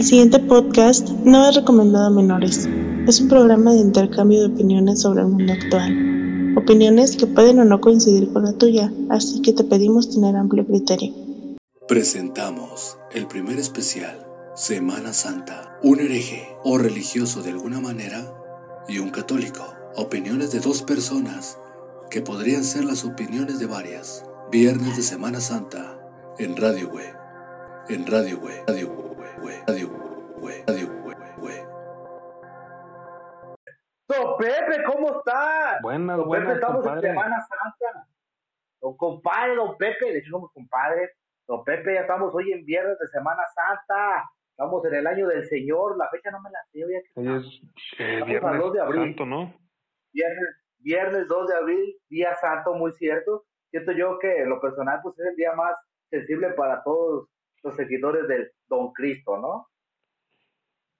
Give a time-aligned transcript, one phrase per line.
[0.00, 2.66] El siguiente podcast no es recomendado a menores.
[3.06, 6.54] Es un programa de intercambio de opiniones sobre el mundo actual.
[6.56, 10.66] Opiniones que pueden o no coincidir con la tuya, así que te pedimos tener amplio
[10.66, 11.12] criterio.
[11.86, 15.78] Presentamos el primer especial, Semana Santa.
[15.82, 18.24] Un hereje o religioso de alguna manera
[18.88, 19.66] y un católico.
[19.96, 21.58] Opiniones de dos personas
[22.10, 24.24] que podrían ser las opiniones de varias.
[24.50, 26.00] Viernes de Semana Santa
[26.38, 27.08] en Radio Güey.
[27.90, 28.54] En Radio Güey.
[28.66, 28.99] Radio Güey.
[29.40, 29.56] Güey.
[31.36, 31.60] Güey.
[34.08, 35.78] Don Pepe, ¿cómo está?
[35.82, 37.08] Buenas, Don buenas, Pepe, estamos compadre.
[37.08, 38.06] en Semana Santa.
[38.80, 41.10] Don compadre, don Pepe, de hecho somos compadres.
[41.46, 44.28] Don Pepe, ya estamos hoy en viernes de Semana Santa.
[44.50, 45.96] Estamos en el año del Señor.
[45.96, 47.04] La fecha no me la sé, hoy es
[47.98, 49.02] eh, viernes 2 de abril.
[49.04, 49.54] santo, ¿no?
[50.12, 53.44] viernes, viernes 2 de abril, día santo, muy cierto.
[53.70, 55.72] Siento yo que en lo personal pues es el día más
[56.10, 57.28] sensible para todos
[57.62, 59.66] los seguidores del Don Cristo, ¿no?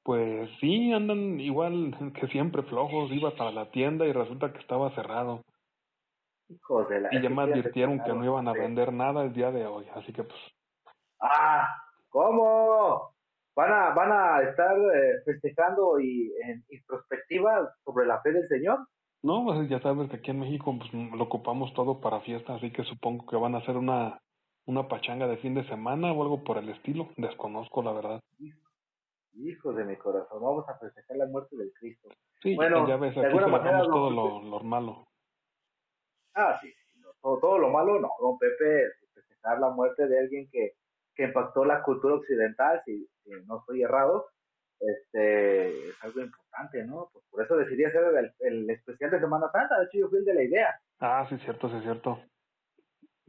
[0.03, 3.11] Pues sí, andan igual que siempre flojos.
[3.13, 5.43] Iba para la tienda y resulta que estaba cerrado.
[6.49, 7.09] Hijos de la...
[7.13, 9.87] Y ya me advirtieron que no iban a vender nada el día de hoy.
[9.95, 10.39] Así que pues,
[11.21, 11.69] Ah,
[12.09, 13.15] ¿cómo?
[13.55, 18.79] Van a, van a estar eh, festejando y en introspectiva sobre la fe del Señor.
[19.23, 22.55] no, pues ya sabes que aquí en México pues lo ocupamos todo para fiesta.
[22.55, 24.19] Así que supongo que van a hacer una,
[24.71, 27.09] una pachanga de fin de semana o algo por el estilo.
[27.17, 28.21] Desconozco, la verdad.
[29.35, 32.09] Hijos de mi corazón, vamos a festejar la muerte del Cristo.
[32.43, 35.07] Sí, Bueno, ya ves, aquí celebramos todo lo, lo malo.
[36.35, 40.19] Ah, sí, sí, no, todo, todo lo malo, no, don Pepe, festejar la muerte de
[40.21, 40.75] alguien que,
[41.15, 44.27] que impactó la cultura occidental, si, si no estoy errado,
[44.79, 47.11] este, es algo importante, ¿no?
[47.13, 50.19] Pues por eso decidí hacer el, el especial de Semana Santa, de hecho yo fui
[50.21, 50.81] el de la idea.
[51.01, 52.21] Ah, sí, cierto, sí, cierto.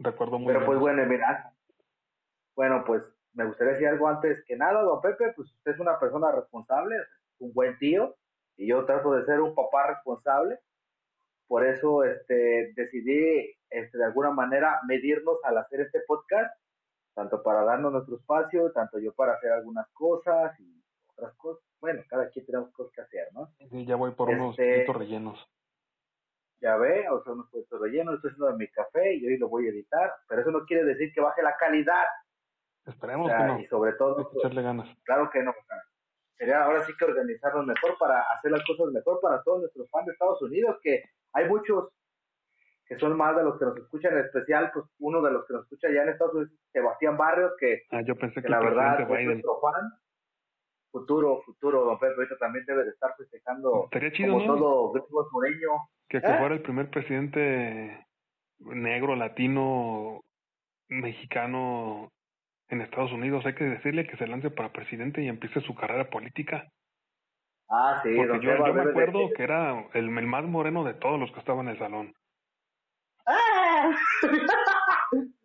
[0.03, 0.67] Recuerdo muy Pero bien.
[0.67, 1.53] pues bueno, mira,
[2.55, 5.99] bueno, pues me gustaría decir algo antes que nada, don Pepe, pues usted es una
[5.99, 6.95] persona responsable,
[7.39, 8.15] un buen tío,
[8.57, 10.59] y yo trato de ser un papá responsable.
[11.47, 16.53] Por eso este, decidí este, de alguna manera medirnos al hacer este podcast,
[17.13, 21.63] tanto para darnos nuestro espacio, tanto yo para hacer algunas cosas y otras cosas.
[21.79, 23.49] Bueno, cada quien tenemos cosas que hacer, ¿no?
[23.69, 25.49] Sí, ya voy por unos Este- poquitos rellenos.
[26.61, 29.49] Ya ve, o sea, unos productos rellenos, estoy haciendo de mi café y hoy lo
[29.49, 32.05] voy a editar, pero eso no quiere decir que baje la calidad,
[32.85, 33.59] o Esperemos sea, que no.
[33.59, 34.87] y sobre todo, echarle ganas.
[35.03, 35.55] claro que no, o
[36.37, 40.05] sería ahora sí que organizarnos mejor para hacer las cosas mejor para todos nuestros fans
[40.07, 41.89] de Estados Unidos, que hay muchos
[42.85, 45.53] que son más de los que nos escuchan, en especial, pues uno de los que
[45.53, 48.59] nos escucha ya en Estados Unidos, Sebastián Barrios, que, Ah, yo pensé que que la
[48.59, 49.25] verdad es Biden.
[49.27, 49.91] nuestro fan,
[50.91, 54.55] futuro, futuro, don Pepe, ahorita también debe de estar festejando Estaría chido, como ¿no?
[54.57, 55.69] todo gringo sureño,
[56.09, 56.37] Que, que ¿Eh?
[56.37, 58.05] fuera el primer presidente
[58.59, 60.21] negro, latino,
[60.89, 62.09] mexicano
[62.69, 63.45] en Estados Unidos.
[63.45, 66.67] Hay que decirle que se lance para presidente y empiece su carrera política.
[67.69, 70.83] Ah, sí, Porque don yo, yo me de- acuerdo que era el, el más moreno
[70.83, 72.13] de todos los que estaban en el salón.
[73.25, 73.91] ¡Ah!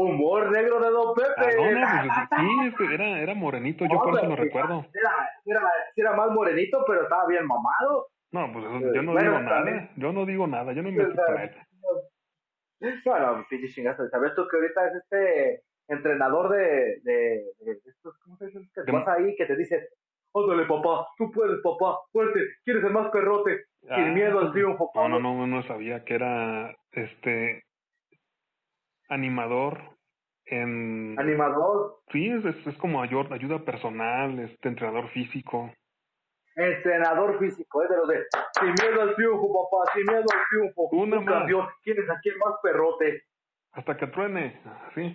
[0.00, 1.28] Humor negro de Don Pepe.
[1.36, 4.36] Ah, no, no, pues, sí, es que era, era morenito, yo No, por eso lo
[4.36, 4.86] sí, recuerdo.
[4.94, 5.10] Era,
[5.44, 5.60] era,
[5.94, 8.08] sí era más morenito, pero estaba bien mamado.
[8.32, 10.98] No, pues yo no Bueno, digo nada, también- yo no digo nada, yo no me
[11.04, 11.50] metí con él.
[13.04, 14.08] No, no, pinche chingazo.
[14.08, 18.60] ¿Sabes tú que ahorita es este entrenador de, de, de estos, ¿cómo se dice?
[18.74, 19.88] Que De- vas ahí que te dice,
[20.32, 24.90] óndale papá, tú puedes papá, fuerte, quieres ser más perrote, sin Ah, miedo al triunfo.
[24.94, 27.64] No, no, no, no sabía que era este
[29.10, 29.80] animador
[30.46, 35.70] en Animador, sí es, es, es como ayuda, ayuda personal, este entrenador físico.
[36.56, 38.24] entrenador físico, es de los de,
[38.60, 41.34] sin miedo al triunfo papá, sin miedo al triunfo, Una un más.
[41.34, 43.22] campeón, ¿quieres aquí el más perrote?
[43.72, 44.60] Hasta que truene,
[44.94, 45.14] sí.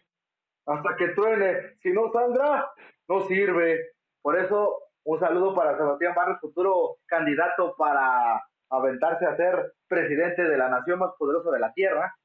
[0.66, 1.76] hasta que truene.
[1.82, 2.72] Si no saldrá,
[3.10, 3.80] no sirve.
[4.22, 10.58] Por eso, un saludo para Sebastián Barros, futuro candidato para aventarse a ser presidente de
[10.58, 12.16] la nación más poderosa de la tierra.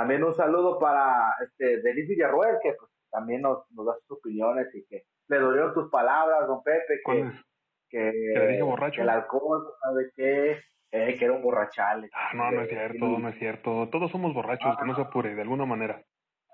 [0.00, 4.74] También un saludo para este Denis Villarroel, que pues, también nos, nos da sus opiniones
[4.74, 7.30] y que le dolieron tus palabras, don Pepe, que,
[7.90, 8.96] que, le dije borracho?
[8.96, 10.58] que el alcohol, ¿sabe qué?
[10.90, 12.08] Eh, que era un borrachal.
[12.14, 13.88] Ah, no, no es cierto, no es cierto.
[13.92, 16.02] Todos somos borrachos, que no se apure, de alguna manera.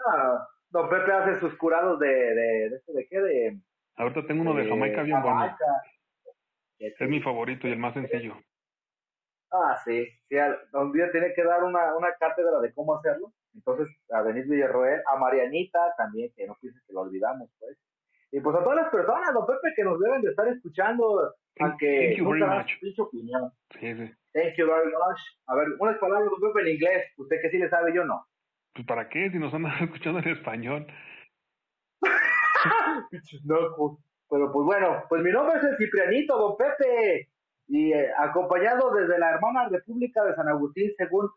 [0.08, 3.20] Ah, don Pepe hace sus curados de, de, de, este, ¿de qué?
[3.20, 3.60] De,
[3.94, 5.38] Ahorita tengo uno de Jamaica bien bueno.
[5.38, 5.64] Jamaica.
[6.80, 8.36] Es mi favorito y el más sencillo.
[9.52, 13.32] Ah, sí, sí, al- un día tiene que dar una, una cátedra de cómo hacerlo.
[13.54, 17.78] Entonces, a Denis Villarroel, a Marianita también, que no pienses que lo olvidamos, pues.
[18.32, 21.70] Y pues a todas las personas, don Pepe, que nos deben de estar escuchando, Thank-
[21.70, 22.70] aunque thank you very much.
[22.94, 23.50] su opinión.
[23.80, 24.12] Sí, sí.
[24.34, 25.20] Thank you very much.
[25.46, 27.04] A ver, unas palabras, don Pepe, en inglés.
[27.16, 28.26] Usted que sí le sabe, yo no.
[28.74, 30.86] Pues para qué, si nos andan escuchando en español.
[33.10, 33.98] Pinches nacos.
[34.28, 37.28] Pero pues bueno, pues mi nombre es el Ciprianito, don Pepe,
[37.68, 41.30] y eh, acompañado desde la hermana República de San Agustín, según,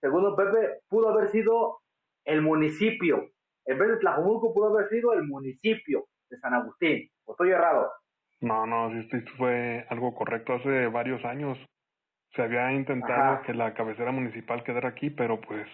[0.00, 1.78] según don Pepe, pudo haber sido
[2.24, 3.30] el municipio.
[3.66, 7.08] En vez de Tlajomulco pudo haber sido el municipio de San Agustín.
[7.24, 7.90] ¿O estoy errado?
[8.40, 10.54] No, no, esto fue algo correcto.
[10.54, 11.58] Hace varios años
[12.34, 15.66] se había intentado que la cabecera municipal quedara aquí, pero pues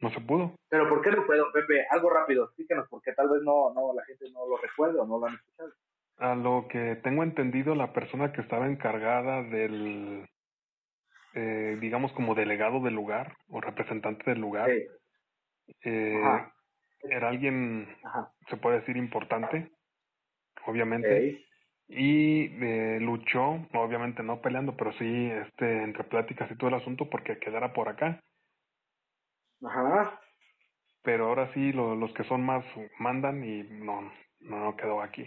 [0.00, 0.54] no se pudo.
[0.68, 1.86] ¿Pero por qué no fue, don Pepe?
[1.90, 5.18] Algo rápido, explíquenos, porque tal vez no, no la gente no lo recuerda o no
[5.18, 5.72] lo han escuchado.
[6.18, 10.28] A lo que tengo entendido, la persona que estaba encargada del,
[11.34, 14.70] eh, digamos, como delegado del lugar o representante del lugar,
[15.84, 16.22] eh,
[17.02, 17.88] era alguien,
[18.48, 19.70] se puede decir, importante,
[20.66, 21.44] obviamente.
[21.88, 27.10] Y eh, luchó, obviamente no peleando, pero sí este, entre pláticas y todo el asunto
[27.10, 28.20] porque quedara por acá.
[29.62, 30.20] Ajá.
[31.02, 32.64] Pero ahora sí, los que son más
[32.98, 35.26] mandan y no, no quedó aquí.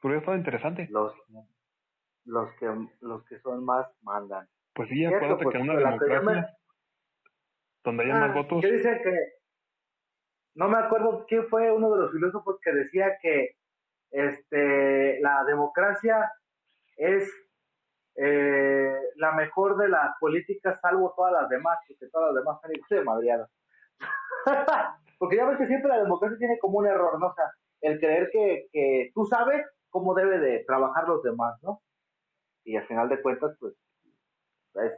[0.00, 0.86] Pero estado interesante.
[0.90, 1.12] Los,
[2.24, 2.66] los, que,
[3.00, 4.46] los que son más mandan.
[4.74, 6.58] Pues sí, acuérdate pues, que una democracia
[7.84, 8.62] donde haya más ah, votos.
[8.62, 9.14] Yo dice que,
[10.54, 13.56] no me acuerdo quién fue uno de los filósofos que decía que
[14.10, 16.30] este la democracia
[16.96, 17.30] es
[18.16, 23.04] eh, la mejor de las políticas salvo todas las demás, porque todas las demás están
[23.04, 23.50] madreadas.
[25.18, 27.26] porque ya ves que siempre la democracia tiene como un error, ¿no?
[27.26, 27.44] O sea,
[27.80, 31.82] el creer que, que tú sabes cómo debe de trabajar los demás, ¿no?
[32.64, 33.74] Y al final de cuentas, pues,
[34.74, 34.92] es,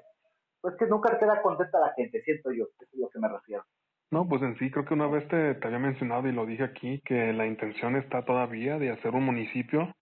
[0.61, 3.65] pues que nunca queda contenta la gente, siento yo, eso es lo que me refiero.
[4.11, 6.65] No, pues en sí creo que una vez te, te había mencionado y lo dije
[6.65, 9.95] aquí, que la intención está todavía de hacer un municipio,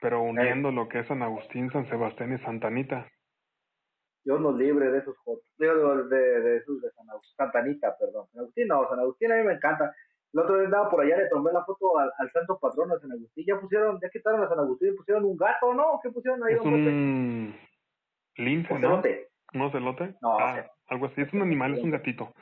[0.00, 3.08] pero uniendo lo que es San Agustín, San Sebastián y Santa Anita.
[4.24, 5.16] Yo no libre de esos
[5.58, 8.26] de, de, de, esos de San Agustín, Santa Anita, perdón.
[8.32, 9.94] San Agustín no, San Agustín a mí me encanta.
[10.34, 13.12] El otro día andaba por allá, le tomé la foto al, santo patrón de San
[13.12, 13.44] Agustín.
[13.46, 16.00] Ya pusieron, ya quitaron a San Agustín, pusieron un gato, ¿no?
[16.02, 16.54] ¿Qué pusieron ahí?
[16.54, 17.54] Es un
[18.36, 18.80] lince, ¿no?
[18.80, 19.30] Celote.
[19.52, 20.16] ¿No celote?
[20.20, 21.20] No, ah, algo así.
[21.20, 22.34] Es un animal, es un gatito.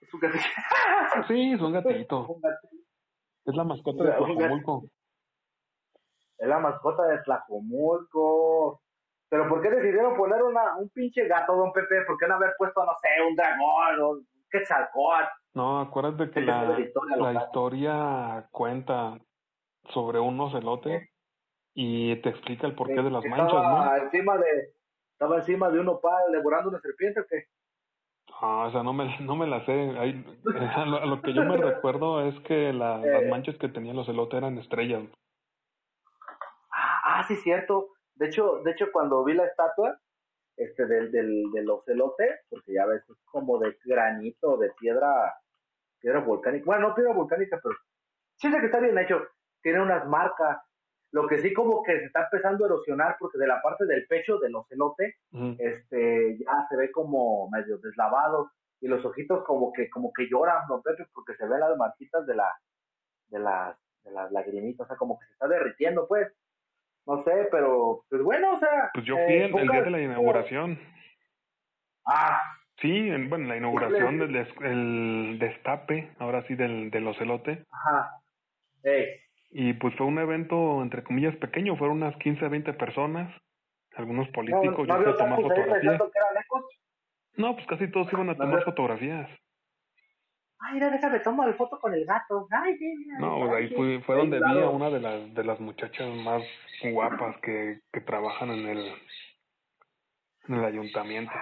[0.00, 0.44] ¿Es un gatito?
[1.28, 2.36] sí, es un gatito.
[3.44, 4.84] Es la mascota de Tlajomulco.
[6.38, 8.80] Es la mascota de Tlajomulco.
[9.28, 12.06] Pero ¿por qué decidieron poner una, un pinche gato, don Pepe?
[12.06, 15.43] ¿Por qué no haber puesto, no sé, un dragón o un quetzalcóatl?
[15.54, 16.76] No, acuérdate que la,
[17.16, 19.18] la historia, cuenta
[19.90, 21.10] sobre un ocelote
[21.74, 23.96] y te explica el porqué de las manchas, ¿no?
[23.96, 24.74] Encima de,
[25.12, 27.44] estaba encima de un opal devorando una serpiente o qué?
[28.40, 29.72] Ah, o sea, no me, no me la sé.
[29.72, 30.24] Hay,
[30.74, 33.28] a, lo, que yo me recuerdo es que la, las eh.
[33.28, 35.04] manchas que tenía el ocelote eran estrellas.
[36.72, 37.90] Ah, ah, sí, cierto.
[38.16, 40.00] De hecho, de hecho, cuando vi la estatua,
[40.56, 45.32] este del, del, del ocelote, porque ya ves, es como de granito, de piedra
[46.04, 46.64] piedra volcánica.
[46.66, 47.74] Bueno, no piedra volcánica, pero
[48.36, 49.26] sí que está bien hecho.
[49.62, 50.58] Tiene unas marcas.
[51.12, 54.06] Lo que sí como que se está empezando a erosionar porque de la parte del
[54.06, 55.16] pecho del ocelote,
[55.58, 60.66] este, ya se ve como medio deslavado y los ojitos como que como que lloran,
[60.68, 60.82] ¿no?
[61.14, 62.48] porque se ven las marquitas de la
[63.28, 66.30] de las de las lagrimitas, o sea, como que se está derritiendo, pues.
[67.06, 70.00] No sé, pero pues bueno, o sea, pues yo fui el, el día de la
[70.00, 70.78] inauguración.
[72.06, 72.40] Ah,
[72.80, 77.64] Sí, en, bueno, la inauguración del el destape, ahora sí, del, del ocelote.
[77.70, 78.10] Ajá.
[79.50, 83.32] Y pues fue un evento, entre comillas, pequeño, fueron unas 15, 20 personas,
[83.94, 86.00] algunos políticos, no, yo tomar fotografías.
[87.36, 89.30] No, pues casi todos iban a tomar fotografías.
[90.58, 92.48] Ay, no, déjame tomar el foto con el gato.
[92.50, 92.76] Ay,
[93.20, 96.42] no, pues ahí fue, fue donde vi a una de las, de las muchachas más
[96.82, 98.92] guapas que, que trabajan en el,
[100.48, 101.32] en el ayuntamiento.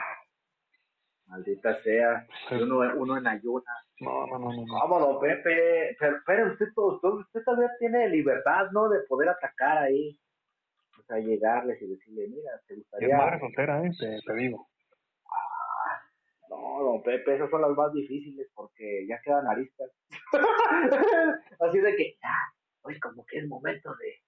[1.32, 3.88] Maldita sea, uno, uno en ayunas.
[4.00, 4.74] No, no, no, no.
[4.74, 5.96] Vámonos, Pepe.
[5.98, 8.90] Pero, pero usted, usted, usted todavía tiene libertad, ¿no?
[8.90, 10.20] De poder atacar ahí.
[10.98, 13.08] O sea, llegarles y decirle, mira, te gustaría.
[13.08, 13.90] Es madre soltera, ¿eh?
[13.98, 14.68] Te, te digo.
[15.24, 16.02] Ah,
[16.50, 19.90] no, don Pepe, esas son las más difíciles porque ya quedan aristas.
[21.60, 22.36] Así de que, ya,
[22.82, 24.20] hoy como que es momento de,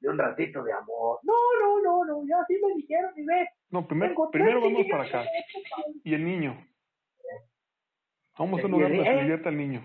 [0.00, 1.18] de un ratito de amor.
[1.22, 3.48] No, no, no, no, ya sí me dijeron y ve.
[3.70, 5.24] No, primero, primero vamos para acá.
[6.04, 6.56] Y el niño.
[8.38, 9.84] Vamos a un lugar donde se divierta el niño.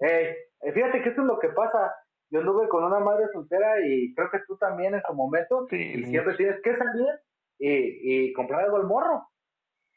[0.00, 0.36] Eh,
[0.72, 1.94] fíjate que esto es lo que pasa.
[2.30, 5.66] Yo anduve con una madre soltera y creo que tú también en su momento.
[5.68, 7.06] Sí, y siempre tienes que salir
[7.58, 9.28] y, y comprar algo al morro.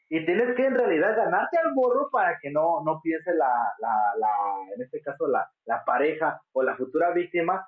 [0.08, 4.14] Y tienes que en realidad ganarte al morro para que no, no piense la, la,
[4.18, 7.66] la, en este caso la, la pareja o la futura víctima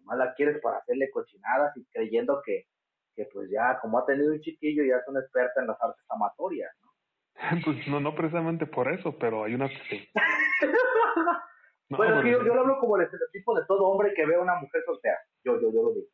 [0.00, 2.66] nomás la quieres para hacerle cochinadas y creyendo que,
[3.14, 6.04] que pues ya como ha tenido un chiquillo ya es una experta en las artes
[6.08, 6.90] amatorias, ¿no?
[7.64, 10.08] Pues no, no precisamente por eso, pero hay una sí.
[11.88, 14.56] bueno, yo, yo, lo hablo como el estereotipo de todo hombre que ve a una
[14.56, 15.18] mujer soltera.
[15.44, 16.08] Yo, yo, yo lo digo.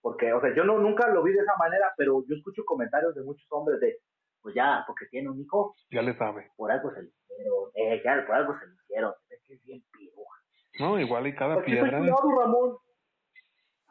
[0.00, 3.14] Porque, o sea, yo no nunca lo vi de esa manera, pero yo escucho comentarios
[3.14, 3.96] de muchos hombres de,
[4.42, 5.74] pues ya, porque tiene un hijo.
[5.90, 6.50] Ya le sabe.
[6.56, 7.70] Por algo se lo hicieron.
[7.74, 9.14] Eh, ya, por algo se lo hicieron.
[9.30, 10.40] Es que es bien piruja.
[10.78, 11.90] No, igual hay cada piedra.
[11.90, 12.76] Ramón.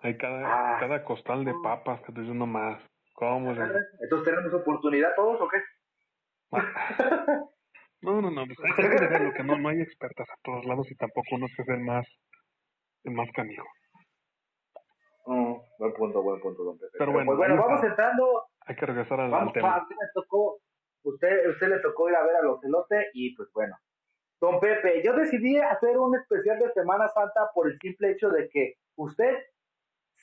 [0.04, 0.78] Hay cada, ah.
[0.82, 2.84] cada costal de papas que te dice uno más.
[3.14, 3.52] ¿Cómo?
[3.52, 5.58] Entonces, ¿tenemos oportunidad todos o qué?
[8.02, 8.44] no, no, no.
[8.46, 11.46] Pues hay que dejarlo, que no, no hay expertas a todos lados y tampoco uno
[11.46, 12.06] es el más,
[13.06, 13.66] el más canijo.
[15.26, 16.98] Mm, buen punto, buen punto, don Pepe.
[17.00, 18.44] Pero, bueno, pues, bueno vamos entrando.
[18.66, 19.82] Hay que regresar al, vamos, tema.
[19.84, 20.60] usted, le tocó,
[21.04, 23.78] usted, usted le tocó ir a ver a los celotes y pues bueno.
[24.42, 28.50] Don Pepe, yo decidí hacer un especial de Semana Santa por el simple hecho de
[28.50, 29.38] que usted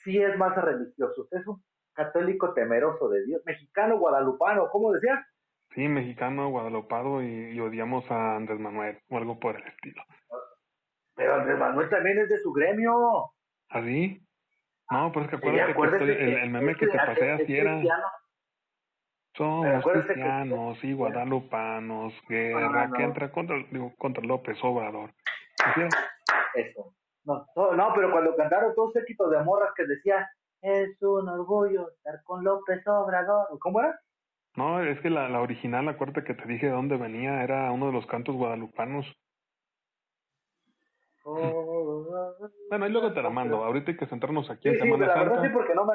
[0.03, 1.21] sí es más religioso.
[1.21, 5.25] Usted es un católico temeroso de Dios, mexicano, guadalupano, ¿cómo decía?
[5.73, 10.03] Sí, mexicano, guadalupano y, odiamos a Andrés Manuel o algo por el estilo.
[11.15, 13.31] Pero Andrés Manuel también es de su gremio.
[13.69, 14.21] ¿Ah, sí?
[14.89, 17.81] No, pero es que acuérdate que, el, meme que te pasé así era...
[19.33, 25.13] Somos cristianos y guadalupanos, guerra que entra contra, digo, contra López Obrador.
[26.53, 26.93] Eso.
[27.23, 30.25] No, no, pero cuando cantaron todos équitos de morras que decían,
[30.61, 33.47] es un orgullo estar con López Obrador.
[33.59, 33.99] ¿Cómo era?
[34.55, 37.87] No, es que la, la original, acuérdate que te dije de dónde venía, era uno
[37.87, 39.05] de los cantos guadalupanos.
[41.23, 42.05] Oh,
[42.69, 43.63] bueno, ahí luego te la mando.
[43.63, 45.93] Ahorita hay que centrarnos aquí en Semana la Verdad sí, porque no me,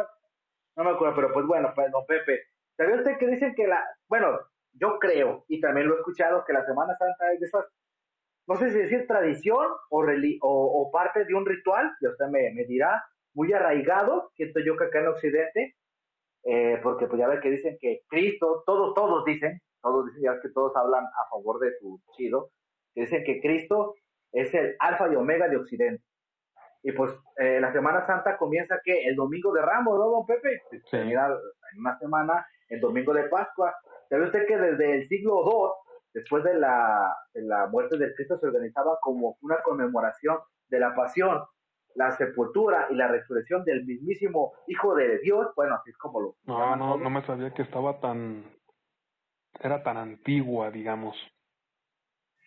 [0.76, 2.42] no me acuerdo, pero pues bueno, pues don Pepe.
[2.76, 4.38] ¿Sabía usted que dicen que la, bueno,
[4.72, 7.64] yo creo, y también lo he escuchado, que la Semana Santa es de esas,
[8.46, 10.04] no sé si decir tradición o,
[10.42, 14.84] o, parte de un ritual, y usted me, me dirá, muy arraigado, siento yo que
[14.84, 15.76] acá en Occidente,
[16.44, 20.40] eh, porque pues ya ve que dicen que Cristo, todos, todos dicen, todos dicen, ya
[20.40, 22.50] que todos hablan a favor de su chido,
[22.94, 23.94] que dicen que Cristo
[24.32, 26.02] es el alfa y omega de Occidente.
[26.82, 30.62] Y pues eh, la Semana Santa comienza que el domingo de Ramos, ¿no, don Pepe?
[30.70, 30.96] Sí.
[30.96, 31.08] en
[31.78, 33.74] una semana, el domingo de Pascua.
[34.08, 35.85] ¿Sabe usted que desde el siglo II,
[36.16, 40.94] después de la, de la muerte de Cristo, se organizaba como una conmemoración de la
[40.94, 41.42] pasión,
[41.94, 45.48] la sepultura y la resurrección del mismísimo Hijo de Dios?
[45.54, 46.36] Bueno, así es como lo...
[46.44, 48.44] No, no, no me sabía que estaba tan...
[49.60, 51.14] era tan antigua, digamos.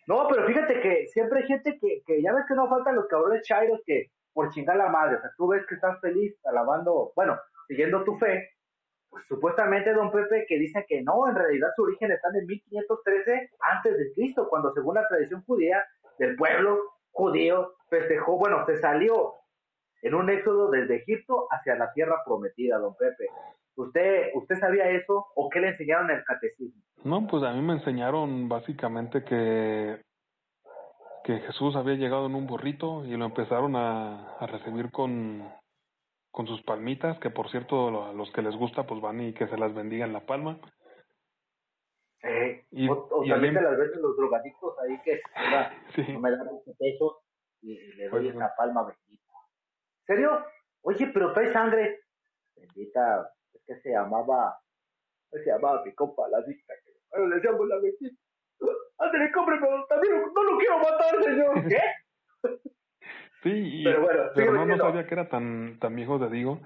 [0.08, 3.06] No, pero fíjate que siempre hay gente que, que ya ves que no faltan los
[3.06, 7.12] cabrones chairos que por chingar la madre, o sea, tú ves que estás feliz alabando,
[7.14, 8.48] bueno, siguiendo tu fe,
[9.28, 13.98] supuestamente don Pepe que dice que no, en realidad su origen está en 1513 antes
[13.98, 15.84] de Cristo, cuando según la tradición judía
[16.18, 16.78] del pueblo
[17.12, 19.34] judío festejó, bueno, se salió
[20.02, 23.26] en un éxodo desde Egipto hacia la tierra prometida, don Pepe.
[23.76, 26.82] ¿Usted, ¿Usted sabía eso o qué le enseñaron en el catecismo?
[27.04, 30.02] No, pues a mí me enseñaron básicamente que,
[31.24, 35.42] que Jesús había llegado en un burrito y lo empezaron a, a recibir con,
[36.30, 39.48] con sus palmitas, que por cierto a los que les gusta pues van y que
[39.48, 40.58] se las bendigan la palma.
[42.70, 45.20] y, o, también te las venden los drogadictos ahí que
[46.12, 47.18] no me dan un pesos
[47.62, 49.32] y, le doy pues, una palma bendita.
[50.06, 50.44] ¿Serio?
[50.82, 52.00] Oye, pero trae sangre.
[52.56, 54.58] Bendita es que se llamaba,
[55.30, 58.18] se llamaba mi compa, la vista, que bueno, le decíamos la vecina.
[58.98, 61.68] Ándale, cómprame, también no lo quiero matar, señor.
[61.68, 61.80] ¿Qué?
[63.42, 66.60] Sí, pero, bueno, pero no, no, sabía que era tan, tan viejo de digo.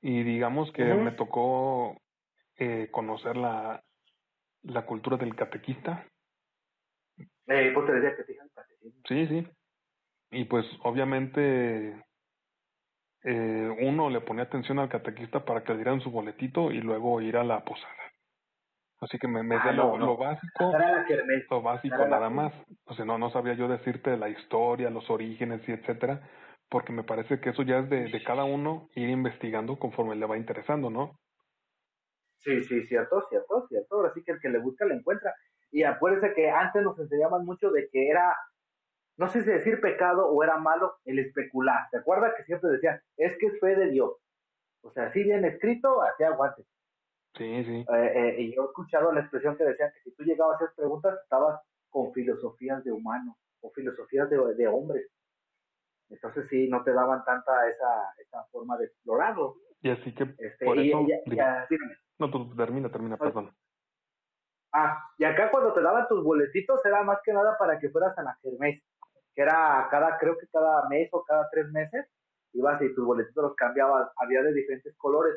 [0.00, 2.00] Y digamos que me tocó
[2.56, 3.82] eh, conocer la,
[4.62, 6.06] la cultura del catequista.
[7.46, 9.00] Eh, pues te decía que te catequismo.
[9.08, 9.46] Sí, sí.
[10.30, 12.02] Y pues obviamente
[13.24, 17.20] eh, uno le ponía atención al catequista para que le dieran su boletito y luego
[17.20, 17.94] ir a la posada.
[19.04, 20.72] Así que me, me ah, lo, lo, básico,
[21.50, 22.54] lo básico nada más.
[22.86, 26.22] O sea, no, no sabía yo decirte la historia, los orígenes y etcétera,
[26.70, 30.26] porque me parece que eso ya es de, de cada uno ir investigando conforme le
[30.26, 31.18] va interesando, ¿no?
[32.38, 33.94] Sí, sí, cierto, cierto, cierto.
[33.94, 35.34] Ahora sí que el que le busca le encuentra.
[35.70, 38.34] Y acuérdense que antes nos enseñaban mucho de que era
[39.16, 41.88] no sé si decir pecado o era malo el especular.
[41.90, 44.12] ¿Se acuerda que siempre decían, es que es fe de Dios?
[44.82, 46.64] O sea, si bien escrito, así aguante.
[47.36, 47.84] Sí, sí.
[47.92, 50.64] Eh, eh, y yo he escuchado la expresión que decían que si tú llegabas a
[50.64, 51.60] hacer preguntas, estabas
[51.90, 55.10] con filosofías de humanos o filosofías de, de hombres.
[56.10, 59.56] Entonces sí, no te daban tanta esa, esa forma de explorarlo.
[59.80, 61.04] Y así que este, por eso...
[62.18, 63.50] no, tú termina, termina, perdón.
[64.72, 68.16] Ah, y acá cuando te daban tus boletitos era más que nada para que fueras
[68.18, 68.82] a la Germés
[69.34, 72.06] que era cada, creo que cada mes o cada tres meses,
[72.52, 75.34] ibas y tus boletitos los cambiabas, había de diferentes colores,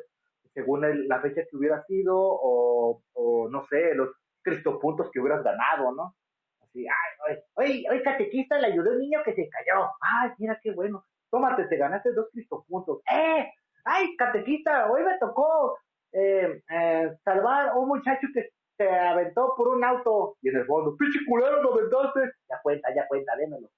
[0.54, 4.10] según la fecha que hubiera sido, o, o no sé, los
[4.42, 6.16] cristopuntos que hubieras ganado, ¿no?
[6.62, 9.90] Así Sí, ay, oye, oye, catequista, le ayudó a un niño que se cayó.
[10.02, 11.04] Ay, mira qué bueno.
[11.30, 13.02] Tómate, te ganaste dos cristopuntos.
[13.12, 13.52] ¡Eh!
[13.84, 14.90] ¡Ay, catequista!
[14.92, 15.78] Hoy me tocó
[16.12, 20.38] eh, eh, salvar a un muchacho que se aventó por un auto.
[20.42, 22.32] Y en el fondo, pinche culero, lo aventaste.
[22.50, 23.70] Ya cuenta, ya cuenta, démelo.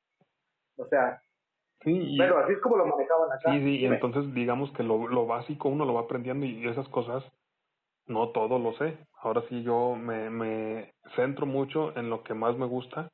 [0.78, 1.22] O sea,
[1.82, 3.52] Sí, pero así es como lo manejaban acá.
[3.52, 6.88] Sí, sí, y entonces digamos que lo, lo básico uno lo va aprendiendo y esas
[6.90, 7.24] cosas
[8.08, 8.98] no todo lo sé.
[9.22, 13.10] Ahora sí yo me, me centro mucho en lo que más me gusta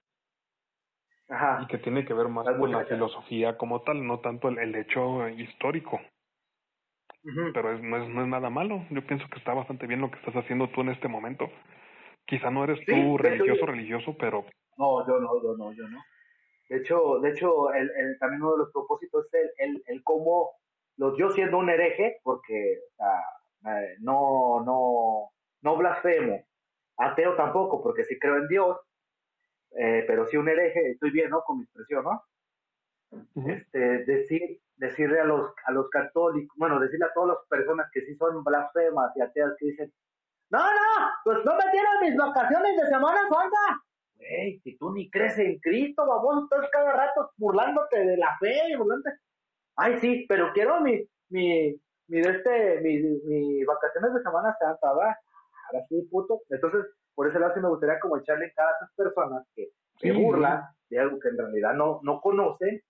[1.29, 1.59] Ajá.
[1.63, 4.75] y que tiene que ver más con la filosofía como tal, no tanto el, el
[4.75, 5.99] hecho histórico.
[7.53, 8.85] Pero es, no, es, no es nada malo.
[8.91, 11.49] Yo pienso que está bastante bien lo que estás haciendo tú en este momento.
[12.25, 14.45] Quizá no eres tú religioso, religioso, pero...
[14.77, 15.99] No, yo no, yo no, yo no.
[16.69, 20.03] De hecho, de hecho el, el, también uno de los propósitos es el, el, el
[20.03, 20.51] cómo,
[20.97, 23.21] los, yo siendo un hereje, porque o sea,
[23.99, 25.29] no, no,
[25.61, 26.43] no blasfemo,
[26.97, 28.77] ateo tampoco, porque sí creo en Dios,
[29.77, 31.41] eh, pero sí un hereje, estoy bien, ¿no?
[31.43, 32.23] Con mi expresión, ¿no?
[33.11, 33.57] Uh -huh.
[33.57, 38.01] Este, decir, decirle a los, a los católicos, bueno, decirle a todas las personas que
[38.01, 39.93] sí son blasfemas y ateas que dicen,
[40.49, 43.83] no, no, pues no me dieron mis vacaciones de Semana Santa.
[44.15, 48.53] Güey, si tú ni crees en Cristo, babón, estás cada rato burlándote de la fe
[48.69, 49.17] y burlándote.
[49.75, 51.75] Ay, sí, pero quiero mi, mi,
[52.07, 55.15] mi, de este, mi, mi vacaciones de Semana Santa, ¿verdad?
[55.67, 56.41] Ahora sí, puto.
[56.49, 59.69] Entonces, por ese lado sí me gustaría como echarle en cara a esas personas que
[59.99, 62.81] se sí, burlan de algo que en realidad no, no conocen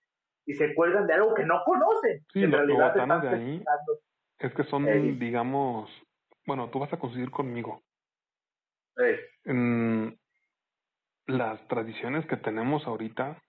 [0.45, 2.23] y se cuelgan de algo que no conocen.
[2.31, 3.63] Sí, en lo, realidad están de ahí
[4.39, 5.89] es que son, eh, digamos,
[6.45, 7.83] bueno, tú vas a coincidir conmigo.
[8.97, 9.19] Eh.
[9.45, 10.19] En
[11.27, 13.41] las tradiciones que tenemos ahorita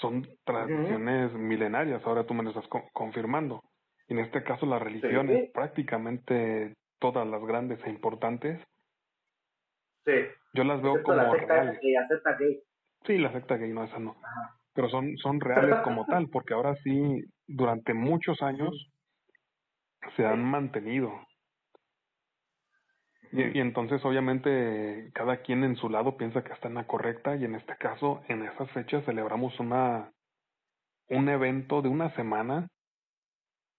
[0.00, 1.38] son tradiciones uh -huh.
[1.38, 3.62] milenarias, ahora tú me lo estás co confirmando.
[4.08, 5.50] En este caso las religiones, sí.
[5.52, 8.60] prácticamente todas las grandes e importantes,
[10.04, 10.12] sí.
[10.52, 11.78] yo las veo Excepto como la secta reales.
[11.80, 12.62] Que acepta gay.
[13.06, 14.16] Sí, la secta gay, no, esa no.
[14.22, 14.56] Ajá.
[14.74, 18.90] Pero son, son reales como tal, porque ahora sí, durante muchos años,
[20.16, 21.12] se han mantenido.
[23.34, 27.34] Y, y, entonces, obviamente, cada quien en su lado piensa que está en la correcta,
[27.34, 30.12] y en este caso, en esas fechas celebramos una
[31.08, 32.68] un evento de una semana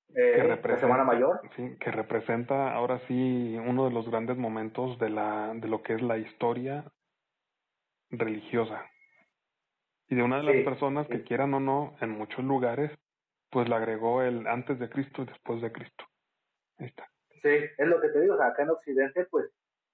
[0.09, 1.41] eh, que representa, semana mayor.
[1.55, 5.93] Sí, que representa ahora sí uno de los grandes momentos de la de lo que
[5.93, 6.85] es la historia
[8.11, 8.85] religiosa.
[10.07, 11.13] Y de una de las sí, personas sí.
[11.13, 12.91] que quieran o no en muchos lugares
[13.49, 16.05] pues le agregó el antes de Cristo y después de Cristo.
[16.77, 17.09] Ahí está
[17.49, 19.49] sí es lo que te digo o sea, acá en Occidente pues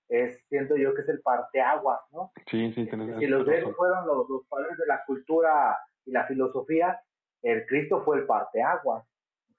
[0.10, 4.08] es siento yo que es el parteaguas no sí sí tienes si los griegos fueron
[4.08, 7.02] los, los padres de la cultura y la filosofía
[7.42, 9.06] el Cristo fue el parteaguas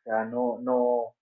[0.04, 1.14] o sea, no, no,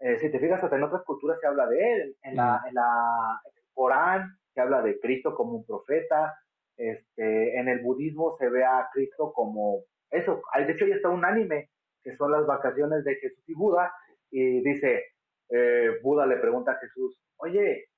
[0.00, 2.74] eh, si te fijas, hasta en otras culturas se habla de él, en, la, en,
[2.74, 6.38] la, en el Corán se habla de Cristo como un profeta,
[6.76, 11.08] este, en el budismo se ve a Cristo como eso, hay, de hecho ya está
[11.08, 11.70] un anime,
[12.02, 13.94] que son las vacaciones de Jesús y Buda,
[14.30, 15.04] y dice,
[15.52, 17.88] eh, Buda le pregunta a Jesús, oye,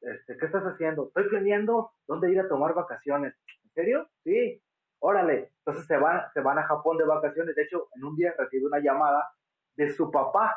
[0.00, 1.08] este, ¿qué estás haciendo?
[1.08, 3.34] Estoy planeando dónde ir a tomar vacaciones.
[3.64, 4.08] ¿En serio?
[4.24, 4.60] Sí,
[5.00, 5.52] órale.
[5.58, 7.54] Entonces se van, se van a Japón de vacaciones.
[7.54, 9.28] De hecho, en un día recibe una llamada
[9.76, 10.56] de su papá.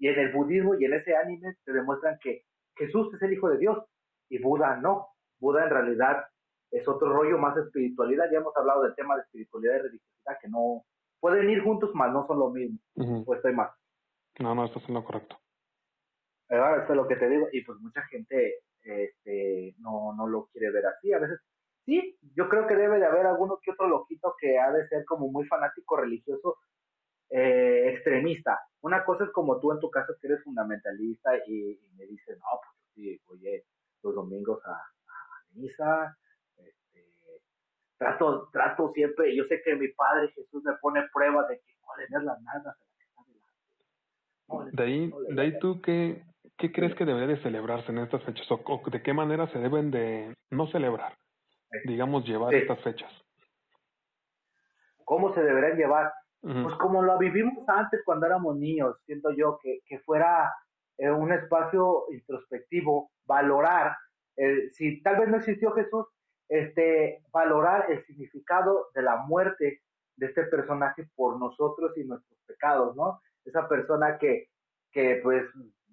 [0.00, 2.44] Y en el budismo y en ese anime se demuestran que
[2.76, 3.78] Jesús es el Hijo de Dios
[4.28, 5.08] y Buda no.
[5.40, 6.24] Buda en realidad
[6.70, 8.26] es otro rollo más espiritualidad.
[8.30, 10.84] Ya hemos hablado del tema de espiritualidad y religiosidad que no
[11.20, 12.78] pueden ir juntos, mas no son lo mismo.
[12.94, 13.24] Uh -huh.
[13.26, 13.70] O estoy más.
[14.38, 15.36] No, no, estás en lo correcto.
[16.50, 17.48] Ahora, esto es lo que te digo.
[17.52, 21.12] Y pues mucha gente este, no, no lo quiere ver así.
[21.12, 21.40] A veces,
[21.84, 25.04] sí, yo creo que debe de haber alguno que otro loquito que ha de ser
[25.04, 26.56] como muy fanático religioso
[27.30, 28.58] eh, extremista.
[28.80, 32.38] Una cosa es como tú en tu caso que eres fundamentalista y, y me dices,
[32.38, 33.64] no, pues sí, oye,
[34.02, 36.16] los domingos a, a misa,
[36.56, 37.06] este,
[37.98, 41.96] trato, trato siempre, yo sé que mi Padre Jesús me pone prueba de que no
[41.96, 43.84] le las nalgas a la que está delante.
[44.48, 46.22] No, de ahí, no de ahí tú, ¿qué,
[46.58, 48.50] ¿qué crees que debería de celebrarse en estas fechas?
[48.50, 51.16] ¿O, o de qué manera se deben de no celebrar,
[51.84, 52.56] digamos, llevar sí.
[52.56, 53.12] estas fechas?
[55.04, 56.12] ¿Cómo se deberían llevar?
[56.40, 60.52] Pues como lo vivimos antes cuando éramos niños, siento yo que, que fuera
[60.96, 63.96] eh, un espacio introspectivo, valorar,
[64.36, 66.06] eh, si tal vez no existió Jesús,
[66.48, 69.80] este, valorar el significado de la muerte
[70.16, 73.20] de este personaje por nosotros y nuestros pecados, ¿no?
[73.44, 74.48] Esa persona que,
[74.92, 75.44] que pues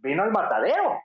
[0.06, 1.02] vino al matadero,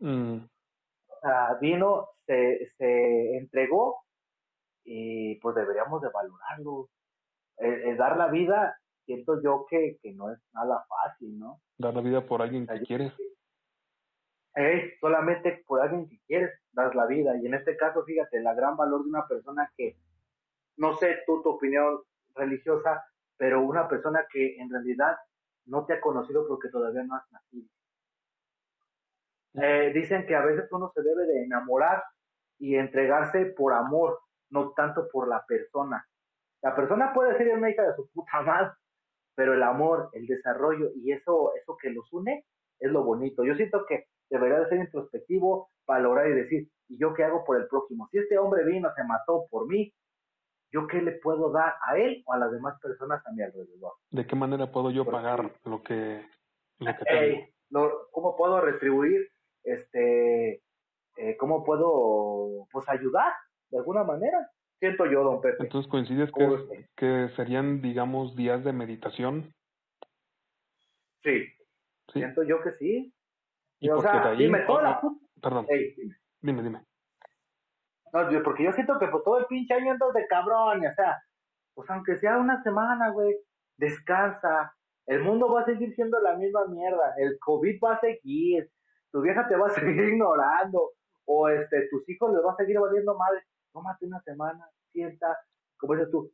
[0.00, 0.36] mm.
[0.36, 4.02] o sea, vino, se, se entregó
[4.84, 6.88] y pues deberíamos de valorarlo,
[7.58, 11.60] el, el, dar la vida, siento yo que, que no es nada fácil, ¿no?
[11.76, 13.12] Dar la vida por alguien que quieres.
[14.56, 17.36] Eh, solamente por alguien que quieres dar la vida.
[17.36, 19.96] Y en este caso, fíjate, la gran valor de una persona que,
[20.76, 22.00] no sé tú tu opinión
[22.34, 23.04] religiosa,
[23.36, 25.16] pero una persona que en realidad
[25.66, 27.68] no te ha conocido porque todavía no has nacido.
[29.54, 32.02] Eh, dicen que a veces uno se debe de enamorar
[32.58, 34.18] y entregarse por amor,
[34.50, 36.06] no tanto por la persona.
[36.62, 38.72] La persona puede ser una hija de su puta madre,
[39.34, 42.44] pero el amor, el desarrollo y eso, eso que los une
[42.80, 43.44] es lo bonito.
[43.44, 47.56] Yo siento que debería de ser introspectivo, valorar y decir, ¿y yo qué hago por
[47.56, 48.08] el próximo?
[48.10, 49.92] Si este hombre vino, se mató por mí,
[50.72, 53.92] ¿yo qué le puedo dar a él o a las demás personas a mi alrededor?
[54.10, 56.26] ¿De qué manera puedo yo pagar lo que,
[56.78, 58.08] lo que tengo?
[58.10, 59.28] ¿Cómo puedo retribuir?
[59.68, 60.62] Este,
[61.16, 63.32] eh, ¿Cómo puedo pues ayudar
[63.70, 64.50] de alguna manera?
[64.78, 65.64] Siento yo, don Pepe.
[65.64, 69.52] Entonces coincides que, que serían, digamos, días de meditación.
[71.24, 71.46] Sí.
[72.12, 73.12] Siento yo que sí.
[73.80, 75.00] Y o sea, dime toda la
[75.40, 75.66] Perdón.
[76.40, 76.62] dime.
[76.62, 76.82] dime,
[78.12, 81.22] No, porque yo siento que pues todo el pinche año andas de cabrón, o sea,
[81.74, 83.36] pues aunque sea una semana, güey,
[83.76, 84.74] descansa.
[85.06, 87.14] El mundo va a seguir siendo la misma mierda.
[87.18, 88.68] El COVID va a seguir.
[89.12, 90.92] Tu vieja te va a seguir ignorando.
[91.26, 93.42] O este, tus hijos les va a seguir valiendo madre.
[93.72, 95.38] Tómate una semana, sienta,
[95.76, 96.32] como dices tú,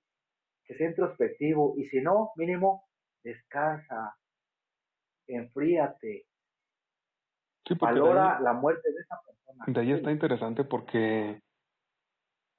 [0.64, 1.74] que sea introspectivo.
[1.76, 2.84] Y si no, mínimo,
[3.22, 4.16] descansa.
[5.26, 6.26] Enfríate
[7.72, 9.64] valora la muerte de esa persona.
[9.66, 11.40] De ahí está interesante porque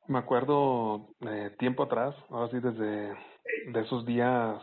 [0.08, 3.16] me acuerdo eh, tiempo atrás, ahora sí desde
[3.72, 4.62] de esos días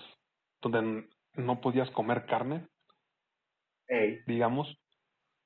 [0.60, 2.68] donde no podías comer carne,
[4.26, 4.81] digamos,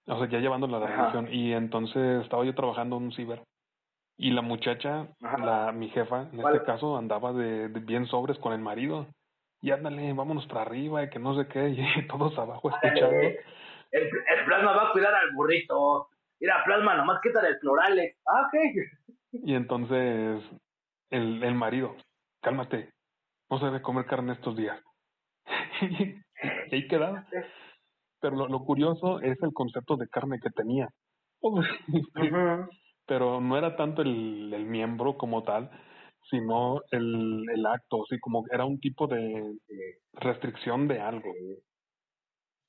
[0.06, 3.42] o sea, ya llevando la religión, y entonces estaba yo trabajando en un ciber,
[4.16, 8.60] y la muchacha, la mi jefa, en este caso, andaba de, bien sobres con el
[8.60, 9.06] marido,
[9.60, 13.16] y ándale, vámonos para arriba, y que no sé qué, y todos abajo escuchando.
[13.92, 14.08] El,
[14.46, 16.08] plasma va a cuidar al burrito.
[16.40, 18.16] Mira, plasma, nomás quítale el florales.
[18.26, 18.54] Ah, ok.
[19.32, 20.42] Y entonces,
[21.10, 21.96] el, el marido,
[22.42, 22.90] cálmate,
[23.48, 24.78] no se debe comer carne estos días.
[25.80, 27.26] y ahí queda.
[28.20, 30.88] Pero lo, curioso es el concepto de carne que tenía.
[33.06, 35.70] Pero no era tanto el, el miembro como tal,
[36.30, 39.58] sino el, el acto, así como era un tipo de
[40.14, 41.32] restricción de algo.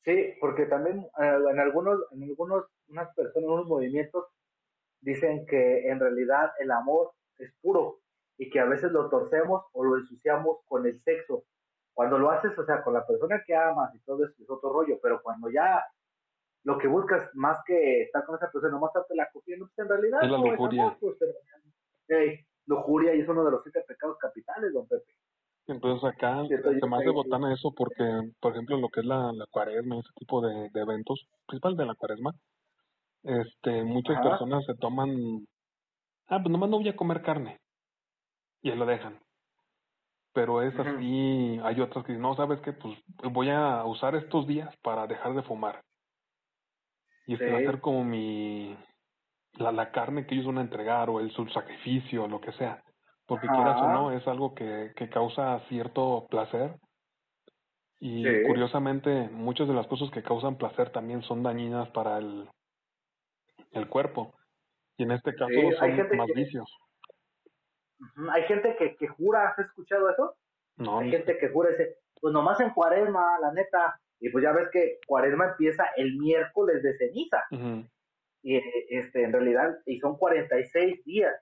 [0.04, 4.26] Sí, porque también eh, en algunos, en algunos, unas personas, unos movimientos
[5.02, 8.00] dicen que en realidad el amor es puro
[8.38, 11.44] y que a veces lo torcemos o lo ensuciamos con el sexo.
[11.98, 14.72] Cuando lo haces, o sea, con la persona que amas y todo eso es otro
[14.72, 15.84] rollo, pero cuando ya
[16.64, 19.90] lo que buscas más que estar con esa persona, nomás estarte la cogiendo, pues en
[19.90, 20.96] realidad es la lujuria.
[21.00, 21.18] pues,
[22.68, 25.12] lujuria y es uno de los siete pecados capitales, don Pepe.
[25.66, 28.06] Entonces acá se más de botana eso porque,
[28.40, 31.86] por ejemplo, lo que es la, la cuaresma, ese tipo de, de eventos, principal de
[31.88, 32.36] la cuaresma,
[33.24, 35.10] este, muchas personas se toman,
[36.28, 37.60] ah, pues nomás no voy a comer carne,
[38.62, 39.20] y ahí lo dejan.
[40.38, 42.71] Pero es así, hay otras que dicen, no, ¿sabes qué?
[42.71, 42.95] Pues
[43.34, 45.82] voy a usar estos días para dejar de fumar.
[47.26, 48.78] Y va a ser como mi,
[49.54, 52.84] la, la carne que ellos van a entregar, o el su sacrificio, lo que sea
[53.28, 56.76] porque quieras o no, es algo que, que causa cierto placer.
[58.00, 62.47] Y curiosamente, muchas de las cosas que causan placer también son dañinas para el,
[63.71, 64.34] el cuerpo.
[64.97, 66.69] Y en este caso son más vicios.
[68.32, 70.36] Hay gente que, que jura, ¿has escuchado eso?
[70.78, 71.00] No.
[71.00, 74.00] Hay gente que jura, ese, pues nomás en cuaresma, la neta.
[74.20, 77.44] Y pues ya ves que cuaresma empieza el miércoles de ceniza.
[78.44, 81.34] Y este, en realidad, y son 46 días.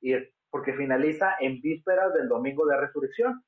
[0.00, 0.14] Y
[0.50, 3.42] porque finaliza en vísperas del domingo de resurrección.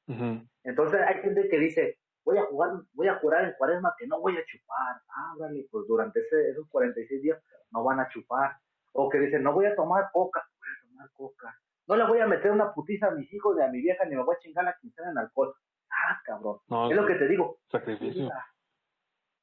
[0.65, 4.21] Entonces hay gente que dice, voy a jugar, voy a jurar en cuaresma que no
[4.21, 5.01] voy a chupar.
[5.09, 5.35] Ah,
[5.71, 8.57] pues durante ese, esos 46 días no van a chupar.
[8.93, 11.59] O que dicen, no voy a tomar coca, voy a tomar coca.
[11.93, 14.17] No le voy a meter una putiza a mis hijos ni a mi vieja, ni
[14.17, 15.55] me voy a chingar la quincena en alcohol.
[15.91, 16.57] Ah, cabrón.
[16.91, 17.59] es lo que te digo.
[17.71, 18.31] Sacrificio.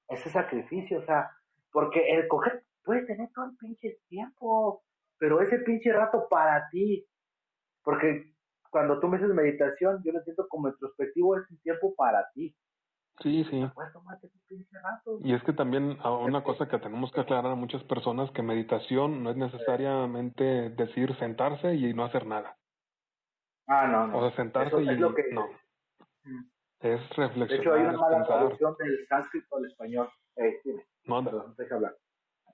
[0.07, 1.29] Ese sacrificio, o sea,
[1.71, 4.83] porque el coger puede tener todo el pinche tiempo,
[5.19, 7.07] pero ese pinche rato para ti,
[7.83, 8.33] porque
[8.71, 12.55] cuando tú me dices meditación, yo lo siento como introspectivo, es un tiempo para ti.
[13.21, 13.65] Sí, sí.
[15.23, 18.41] Y es que también ah, una cosa que tenemos que aclarar a muchas personas que
[18.41, 22.55] meditación no es necesariamente decir sentarse y no hacer nada.
[23.67, 24.17] Ah, no, no.
[24.17, 25.09] O sea, sentarse y no.
[26.23, 26.49] Mm.
[26.79, 27.49] Es reflexionar.
[27.49, 30.09] De hecho, hay una mala traducción del sánscrito al español.
[30.37, 30.61] Eh,
[31.05, 31.55] No, no.
[31.71, 31.95] hablar.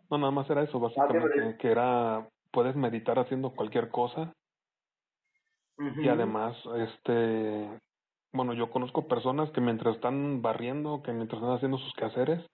[0.10, 4.34] No, nada más era eso, básicamente, que era, puedes meditar haciendo cualquier cosa
[5.78, 7.80] y además, este,
[8.36, 12.46] bueno, yo conozco personas que mientras están barriendo, que mientras están haciendo sus quehaceres,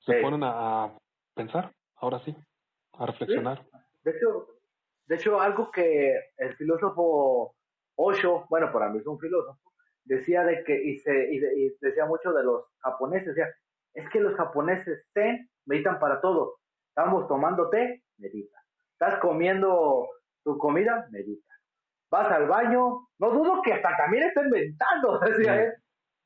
[0.00, 0.96] se ponen a,
[1.34, 2.34] pensar, ahora sí,
[2.94, 3.66] a reflexionar.
[4.02, 4.46] De hecho,
[5.06, 7.54] de hecho, algo que el filósofo
[7.96, 9.72] Osho, bueno, para mí es un filósofo,
[10.04, 11.40] decía de que, y, se, y,
[11.80, 13.52] decía mucho de los japoneses, decía,
[13.94, 16.58] es que los japoneses zen meditan para todo.
[16.88, 18.58] Estamos tomando té, medita.
[18.92, 20.08] Estás comiendo
[20.44, 21.52] tu comida, medita.
[22.10, 25.72] Vas al baño, no dudo que hasta también estén meditando, decía él.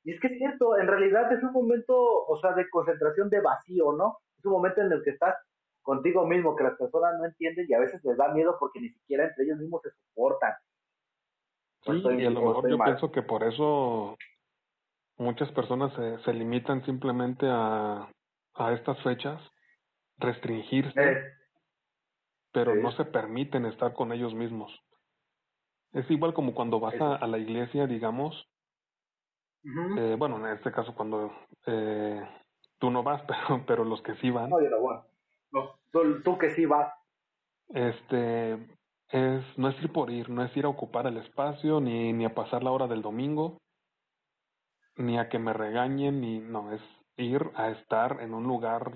[0.04, 3.40] Y es que es cierto, en realidad es un momento, o sea, de concentración de
[3.40, 4.18] vacío, ¿no?
[4.38, 5.36] Es un momento en el que estás
[5.82, 8.88] contigo mismo, que las personas no entienden y a veces les da miedo porque ni
[8.90, 10.54] siquiera entre ellos mismos se soportan.
[11.84, 14.16] Sí, y a lo mejor yo pienso que por eso
[15.16, 18.08] muchas personas se, se limitan simplemente a,
[18.54, 19.40] a estas fechas,
[20.18, 21.22] restringirse, eh,
[22.52, 24.72] pero no se permiten estar con ellos mismos.
[25.92, 28.48] Es igual como cuando vas a, la iglesia, digamos,
[29.64, 31.32] eh, bueno, en este caso cuando
[31.66, 32.20] eh,
[32.78, 34.50] tú no vas, pero, pero los que sí van.
[34.50, 35.04] No, bueno.
[35.52, 36.92] no, tú que sí vas.
[37.68, 38.54] Este,
[39.08, 42.24] es, no es ir por ir, no es ir a ocupar el espacio, ni, ni
[42.24, 43.58] a pasar la hora del domingo,
[44.96, 46.82] ni a que me regañen, ni no, es
[47.16, 48.92] ir a estar en un lugar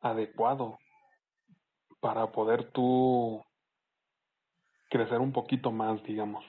[0.00, 0.78] adecuado
[2.00, 3.42] para poder tú
[4.88, 6.44] crecer un poquito más, digamos.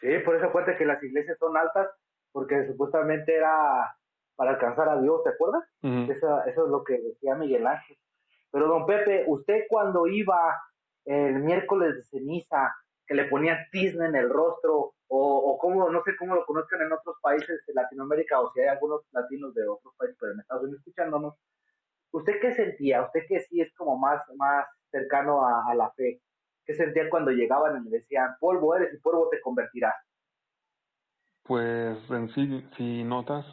[0.00, 1.88] Sí, por eso cuenta que las iglesias son altas,
[2.32, 3.96] porque supuestamente era
[4.36, 5.64] para alcanzar a Dios, ¿te acuerdas?
[5.82, 7.98] eso, eso es lo que decía Miguel Ángel.
[8.52, 10.56] Pero don Pepe, usted cuando iba
[11.04, 12.72] el miércoles de ceniza,
[13.06, 16.82] que le ponían tizne en el rostro, o, o como, no sé cómo lo conozcan
[16.82, 20.40] en otros países de Latinoamérica, o si hay algunos latinos de otros países, pero en
[20.40, 21.34] Estados Unidos escuchándonos,
[22.12, 23.02] ¿usted qué sentía?
[23.02, 26.20] ¿Usted que sí es como más, más cercano a, la fe?
[26.68, 29.94] ¿Qué sentía cuando llegaban y le decían, polvo eres y polvo te convertirás?
[31.44, 33.46] Pues en sí, si notas,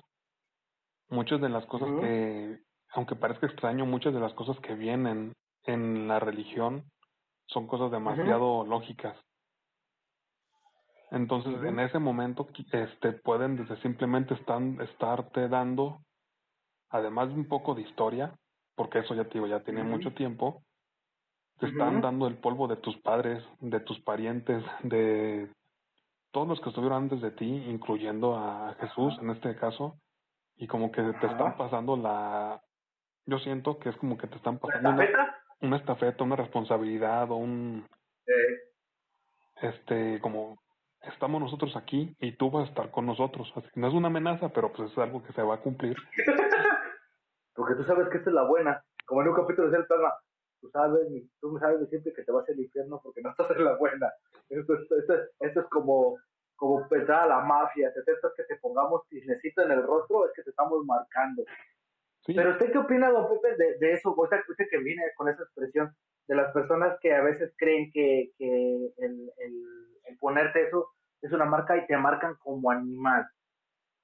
[1.07, 5.31] muchas de las cosas que, aunque parezca extraño, muchas de las cosas que vienen
[5.63, 6.91] en la religión
[7.45, 9.17] son cosas demasiado lógicas.
[11.09, 16.01] Entonces, en ese momento, este, pueden desde simplemente están, estarte dando,
[16.89, 18.35] además de un poco de historia,
[18.75, 20.65] porque eso ya te digo, ya tiene mucho tiempo,
[21.59, 25.49] te están dando el polvo de tus padres, de tus parientes, de
[26.31, 29.97] todos los que estuvieron antes de ti, incluyendo a Jesús en este caso,
[30.57, 32.61] y como que te están pasando la,
[33.25, 35.03] yo siento que es como que te están pasando
[35.61, 37.87] una estafeta, una responsabilidad o un...
[39.61, 40.57] Este, como
[41.01, 43.51] estamos nosotros aquí y tú vas a estar con nosotros.
[43.55, 45.95] Así no es una amenaza, pero pues es algo que se va a cumplir.
[47.55, 48.83] Porque tú sabes que esta es la buena.
[49.05, 50.13] Como en un capítulo de el programa,
[50.61, 51.07] tú sabes,
[51.39, 54.11] tú me sabes siempre que te vas al infierno porque no estás en la buena.
[54.49, 54.95] Esto, esto,
[55.39, 56.17] esto, es como,
[56.55, 57.89] como pensar a la mafia.
[57.89, 61.43] Esto es que te pongamos necesito en el rostro, es que te estamos marcando.
[62.25, 65.29] Pero usted qué opina, don Pepe, de, de eso, o sea, usted que viene con
[65.29, 65.95] esa expresión
[66.27, 70.89] de las personas que a veces creen que, que el, el, ponerte eso
[71.21, 73.27] es una marca y te marcan como animal.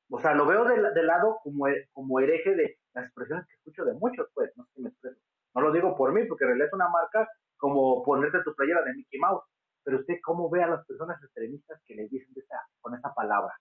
[0.10, 3.86] O sea, lo veo de, de lado como, como hereje de las expresiones que escucho
[3.86, 5.20] de muchos, pues, no sé si me expreso.
[5.54, 8.82] No lo digo por mí, porque en realidad es una marca como ponerte tu playera
[8.84, 9.44] de Mickey Mouse.
[9.84, 13.54] Pero usted, ¿cómo ve a las personas extremistas que le dicen esa, con esa palabra?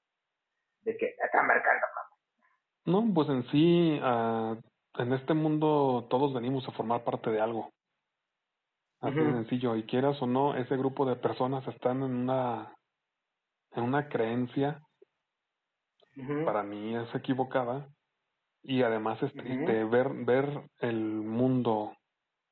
[0.83, 1.87] De que están marcando,
[2.87, 4.61] no, pues en sí, uh,
[5.01, 7.71] en este mundo todos venimos a formar parte de algo.
[9.01, 12.75] Así de sencillo, y quieras o no, ese grupo de personas están en una,
[13.73, 14.83] en una creencia,
[16.45, 17.89] para mí es equivocada,
[18.63, 21.97] y además es triste ver, ver el mundo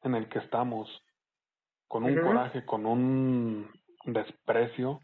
[0.02, 0.88] en el que estamos,
[1.86, 3.70] con un coraje, con un
[4.04, 5.00] desprecio,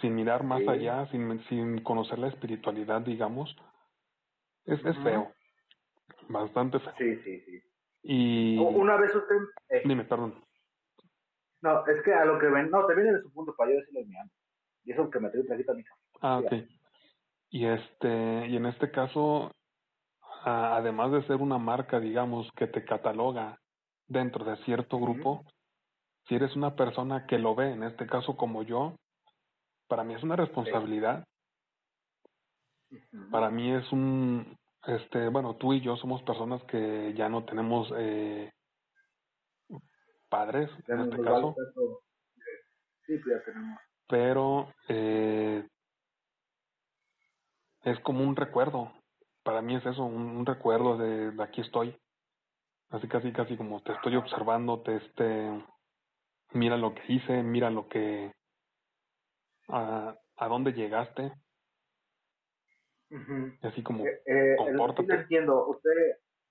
[0.00, 3.54] sin mirar más allá, sin, sin conocer la espiritualidad, digamos,
[4.64, 5.32] es, es feo.
[6.28, 6.94] Bastante feo.
[6.98, 7.62] Sí, sí, sí.
[8.02, 8.58] Y...
[8.58, 9.36] Una vez usted...
[9.68, 10.44] Eh, Dime, perdón.
[11.60, 12.70] No, es que a lo que ven...
[12.70, 14.14] No, te viene de su punto para yo decirle mi
[14.84, 15.84] Y eso que me trae un traguito a mi
[16.20, 16.52] Ah, ok.
[17.50, 19.52] Y, este, y en este caso,
[20.44, 23.58] además de ser una marca, digamos, que te cataloga
[24.08, 25.44] dentro de cierto grupo,
[26.28, 28.96] si eres una persona que lo ve, en este caso como yo,
[29.88, 31.24] para mí es una responsabilidad
[33.30, 37.92] para mí es un, este, bueno, tú y yo somos personas que ya no tenemos
[37.96, 38.50] eh,
[40.28, 41.54] padres, en este caso.
[43.06, 43.78] Sí, pues ya tenemos.
[44.08, 45.66] Pero eh,
[47.84, 48.92] es como un recuerdo.
[49.42, 51.96] Para mí es eso, un, recuerdo de, aquí estoy.
[52.90, 55.64] Así casi, casi como te estoy observando, te este,
[56.52, 58.32] mira lo que hice, mira lo que,
[59.68, 61.32] a, a dónde llegaste
[63.62, 64.56] Así como, eh, eh
[65.08, 65.90] entiendo, usted,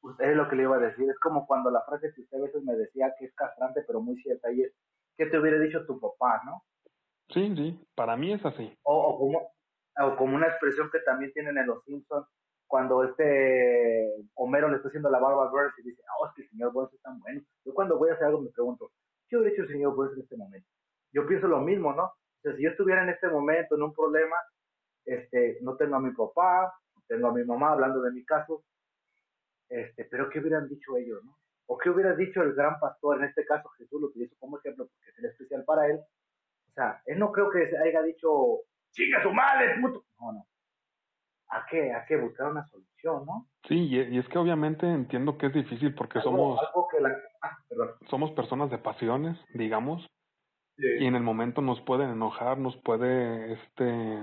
[0.01, 2.37] usted es lo que le iba a decir, es como cuando la frase que usted
[2.37, 4.73] a veces me decía que es castrante, pero muy cierta, y es,
[5.17, 6.63] ¿qué te hubiera dicho tu papá, no?
[7.29, 8.77] Sí, sí, para mí es así.
[8.83, 9.51] O, o, como,
[10.01, 12.27] o como una expresión que también tienen en Los Simpsons,
[12.71, 16.43] cuando este Homero le está haciendo la barba a Burns y dice, oh, es que
[16.43, 17.41] el señor Burns es tan bueno.
[17.65, 18.93] Yo cuando voy a hacer algo me pregunto,
[19.27, 20.69] ¿qué hubiera hecho el señor Burns en este momento?
[21.11, 22.05] Yo pienso lo mismo, ¿no?
[22.05, 24.37] O sea, si yo estuviera en este momento en un problema,
[25.03, 28.63] este, no tengo a mi papá, no tengo a mi mamá hablando de mi caso,
[29.67, 31.37] este, pero ¿qué hubieran dicho ellos, no?
[31.65, 34.87] O qué hubiera dicho el gran pastor, en este caso Jesús lo utilizo como ejemplo
[34.87, 35.97] porque es especial para él.
[35.97, 40.05] O sea, él no creo que haya dicho, chica su madre, puto.
[40.21, 40.47] No, no.
[41.51, 43.47] Hay que, hay que buscar una solución, ¿no?
[43.67, 46.59] Sí, y, es que obviamente entiendo que es difícil porque somos
[47.41, 47.57] ah,
[48.09, 50.05] somos personas de pasiones, digamos,
[50.77, 54.19] y en el momento nos pueden enojar, nos puede este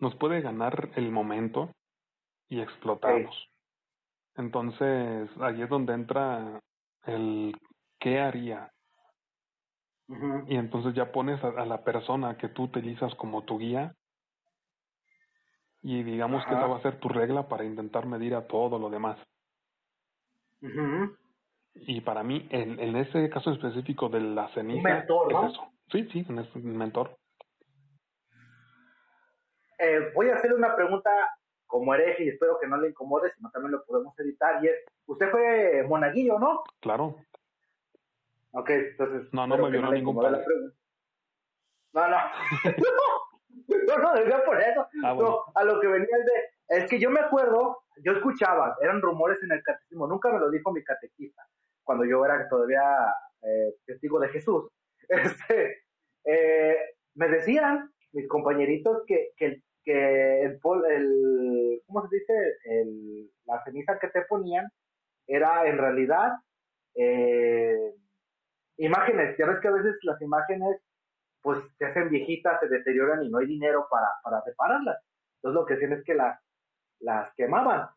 [0.00, 1.70] nos puede ganar el momento
[2.48, 3.48] y explotarnos.
[4.36, 6.60] Entonces, ahí es donde entra
[7.04, 7.54] el
[7.98, 8.72] qué haría.
[10.48, 13.94] Y entonces ya pones a, la persona que tú utilizas como tu guía
[15.82, 18.90] y digamos que esa va a ser tu regla para intentar medir a todo lo
[18.90, 19.18] demás.
[21.74, 25.72] Y para mí, en, en ese caso específico de la ceniza, mentor, es eso.
[25.90, 27.16] Sí, sí, ese mentor.
[29.78, 31.10] Eh, voy a hacerle una pregunta
[31.66, 34.62] como hereje y espero que no le incomode, sino también lo podemos editar.
[34.62, 34.74] Y es,
[35.06, 36.64] usted fue monaguillo, ¿no?
[36.80, 37.16] Claro.
[38.52, 39.32] Ok, entonces.
[39.32, 40.44] No, no me vio ningún padre.
[41.92, 42.16] No, no.
[43.86, 44.86] no, no, decía por eso.
[45.04, 46.76] Ah, no, a lo que venía es de.
[46.82, 50.50] Es que yo me acuerdo, yo escuchaba, eran rumores en el catecismo, nunca me lo
[50.50, 51.42] dijo mi catequista,
[51.82, 52.82] cuando yo era todavía
[53.42, 54.68] eh, testigo de Jesús.
[55.10, 55.82] Este,
[56.24, 56.76] eh,
[57.16, 62.34] me decían mis compañeritos que, que que el, el ¿cómo se dice?
[62.64, 64.68] El, la ceniza que te ponían
[65.26, 66.32] era en realidad
[66.94, 67.94] eh,
[68.78, 69.36] imágenes.
[69.38, 70.80] Ya ves que a veces las imágenes
[71.42, 74.98] pues se hacen viejitas, se deterioran y no hay dinero para, para repararlas.
[75.36, 76.38] Entonces lo que hacían es que las,
[77.00, 77.88] las quemaban.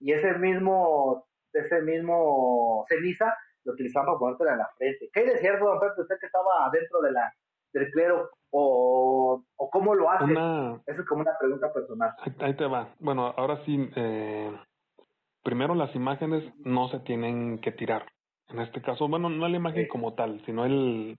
[0.00, 5.10] Y ese mismo, ese mismo ceniza lo utilizaban para ponértela en la frente.
[5.12, 7.32] ¿Qué hay de cierto, don Pepe, usted que estaba dentro de la,
[7.72, 8.30] del clero?
[8.56, 10.32] o, o cómo lo hace?
[10.32, 12.14] Esa es como una pregunta personal.
[12.38, 12.94] Ahí te va.
[13.00, 14.56] Bueno, ahora sí, eh,
[15.42, 18.06] primero las imágenes no se tienen que tirar.
[18.48, 21.18] En este caso, bueno, no la imagen como tal, sino el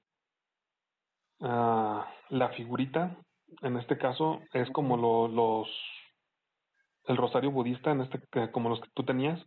[1.46, 3.16] uh, la figurita.
[3.62, 5.70] En este caso es como lo, los
[7.08, 8.20] el rosario budista, en este
[8.52, 9.40] como los que tú tenías.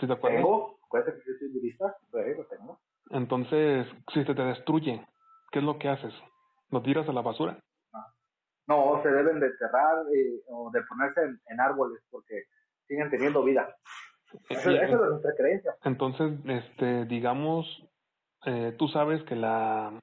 [0.00, 0.42] ¿Sí te acuerdas?
[0.42, 2.80] Tengo, que soy budista, lo tengo.
[3.10, 5.06] Entonces, si se te destruye,
[5.50, 6.14] ¿qué es lo que haces?
[6.70, 7.58] ¿Lo tiras a la basura?
[8.66, 12.44] No, se deben de enterrar eh, o de ponerse en, árboles porque
[12.86, 13.76] siguen teniendo vida.
[14.48, 15.74] Eso, es nuestra creencia.
[15.84, 17.66] Entonces, este, digamos,
[18.46, 20.00] eh, tú sabes que la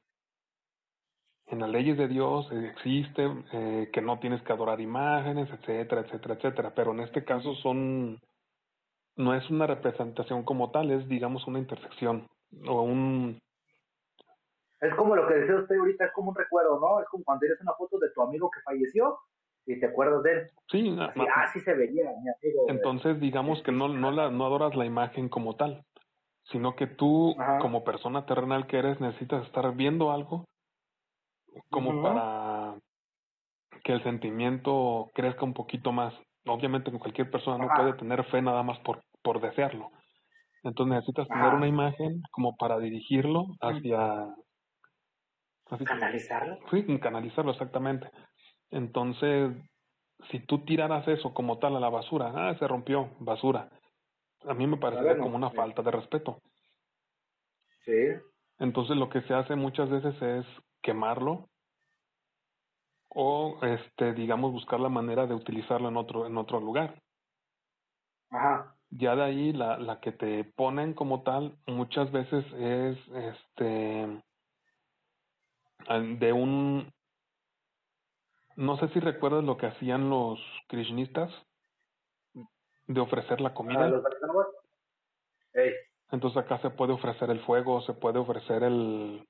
[1.51, 6.35] en las leyes de Dios existe eh, que no tienes que adorar imágenes, etcétera, etcétera,
[6.35, 8.19] etcétera, pero en este caso son
[9.15, 12.27] no es una representación como tal, es digamos una intersección
[12.67, 13.39] o un
[14.81, 17.01] es como lo que decía usted ahorita, es como un recuerdo, ¿no?
[17.01, 19.19] Es como cuando tienes una foto de tu amigo que falleció
[19.65, 20.49] y te acuerdas de él.
[20.71, 22.65] Sí, así, ah, sí se veía, mi amigo.
[22.69, 25.83] Entonces, digamos que no, no, la, no adoras la imagen como tal,
[26.43, 30.45] sino que tú, como persona terrenal que eres, necesitas estar viendo algo
[31.69, 32.75] como para
[33.83, 36.13] que el sentimiento crezca un poquito más.
[36.45, 39.91] Obviamente, cualquier persona no puede tener fe nada más por, por desearlo.
[40.63, 44.27] Entonces necesitas tener una imagen como para dirigirlo hacia
[45.85, 46.57] ¿Canalizarlo?
[46.71, 48.09] Sí, canalizarlo, exactamente.
[48.71, 49.55] Entonces,
[50.31, 53.69] si tú tiraras eso como tal a la basura, ah, se rompió, basura.
[54.45, 56.41] A mí me parecería como una falta de respeto.
[57.85, 58.07] Sí.
[58.57, 60.45] Entonces lo que se hace muchas veces es
[60.81, 61.49] quemarlo
[63.09, 67.01] o este digamos buscar la manera de utilizarlo en otro en otro lugar.
[68.29, 68.75] Ajá.
[68.91, 74.23] Ya de ahí la la que te ponen como tal muchas veces es este
[76.19, 76.91] de un
[78.55, 81.31] no sé si recuerdas lo que hacían los krishnistas
[82.87, 83.85] de ofrecer la comida.
[83.85, 85.61] Ah,
[86.11, 89.25] Entonces acá se puede ofrecer el fuego, se puede ofrecer el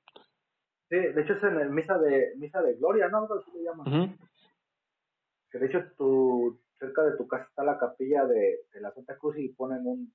[0.89, 3.25] Sí, de hecho es en el misa de misa de gloria, ¿no?
[3.25, 4.17] Así le llaman.
[5.51, 9.17] Que de hecho tu cerca de tu casa está la capilla de, de la Santa
[9.17, 10.13] Cruz y ponen un,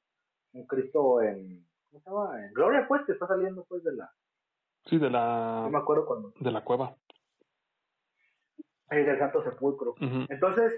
[0.52, 2.46] un Cristo en ¿cómo se llama?
[2.46, 4.10] En gloria pues que está saliendo pues de la
[4.86, 5.62] Sí, de la...
[5.64, 6.32] No me acuerdo cuando.
[6.38, 6.94] De la cueva.
[8.88, 9.94] Ahí del Santo Sepulcro.
[10.28, 10.74] Entonces,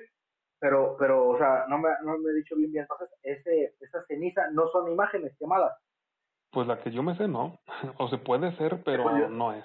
[0.60, 2.86] pero, pero, o sea, no me, no me he dicho bien bien.
[2.88, 5.76] Entonces, ese, esa ceniza no son imágenes quemadas.
[6.52, 7.58] Pues la que yo me sé, no.
[7.98, 9.64] o se puede ser, pero no es.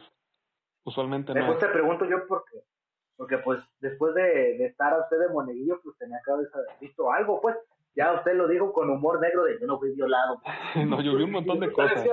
[0.84, 2.59] Usualmente no Después te pregunto yo por qué.
[3.17, 6.47] Porque pues después de, de estar a usted de moneguillo, pues tenía que haber
[6.79, 7.55] visto algo, pues.
[7.93, 10.41] Ya usted lo dijo con humor negro de yo no fui violado.
[10.88, 12.03] no, yo vi un montón de cosas.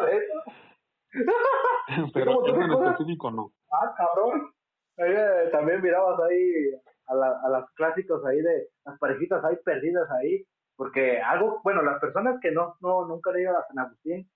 [2.13, 3.53] pero en específico no.
[3.71, 4.53] Ah, cabrón.
[4.97, 6.73] Eh, también mirabas ahí
[7.07, 10.45] a, la, a las clásicos ahí de las parejitas ahí perdidas ahí.
[10.77, 14.29] Porque algo, bueno, las personas que no, no nunca han ido a San Agustín,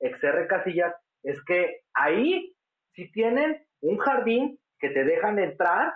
[0.00, 2.54] XR Casillas, es que ahí
[2.94, 5.92] sí tienen un jardín que te dejan entrar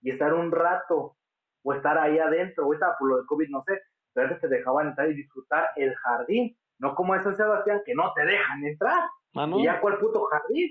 [0.00, 1.16] y estar un rato,
[1.62, 3.80] o estar ahí adentro, o estar por lo de COVID, no sé,
[4.12, 7.94] pero antes te dejaban entrar y disfrutar el jardín, no como en San Sebastián que
[7.94, 9.02] no te dejan entrar.
[9.34, 10.70] Ah, ¿Y ya cuál puto jardín?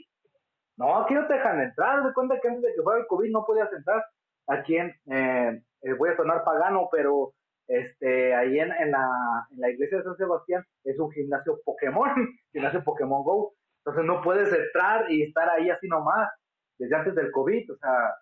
[0.78, 3.32] No, aquí no te dejan entrar, de cuenta que antes de que fuera el COVID
[3.32, 4.04] no podías entrar.
[4.48, 7.34] Aquí en, eh, eh, voy a sonar pagano, pero
[7.68, 9.10] este, ahí en, en, la,
[9.52, 12.10] en la iglesia de San Sebastián es un gimnasio Pokémon,
[12.52, 13.54] gimnasio Pokémon Go.
[13.86, 16.32] Entonces no puedes entrar y estar ahí así nomás,
[16.80, 18.16] desde antes del COVID, o sea,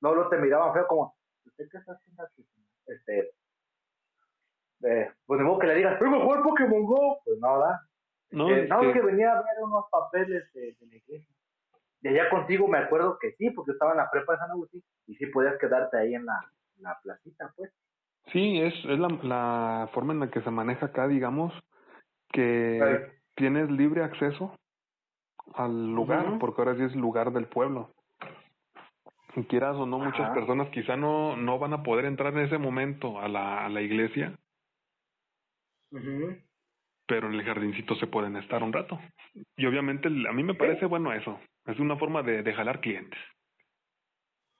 [0.00, 2.46] no lo te miraban feo como, ¿usted qué está haciendo aquí?
[2.86, 3.32] Este,
[4.84, 7.18] eh, pues de modo que le digas, ¡vengo a jugar Pokémon Go!
[7.24, 7.76] Pues no, ¿verdad?
[8.30, 9.00] No, eh, es que...
[9.00, 11.34] venía a ver unos papeles de, la iglesia.
[12.00, 14.84] Y allá contigo me acuerdo que sí, porque estaba en la prepa de San Agustín
[15.08, 16.38] y sí podías quedarte ahí en la,
[16.78, 17.72] la placita, pues.
[18.30, 21.52] Sí, es, es la, la forma en la que se maneja acá, digamos,
[22.30, 24.57] que tienes libre acceso
[25.54, 27.92] al lugar, porque ahora sí es lugar del pueblo.
[29.36, 32.58] Y quieras o no, muchas personas quizá no, no van a poder entrar en ese
[32.58, 34.36] momento a la, a la iglesia,
[37.06, 38.98] pero en el jardincito se pueden estar un rato.
[39.56, 43.18] Y obviamente a mí me parece bueno eso, es una forma de, de jalar clientes.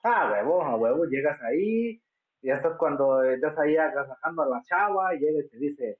[0.03, 2.01] Ah, huevo, a huevo, llegas ahí,
[2.41, 5.97] y ya estás cuando estás ahí agasajando a la chava, y llega y te dice,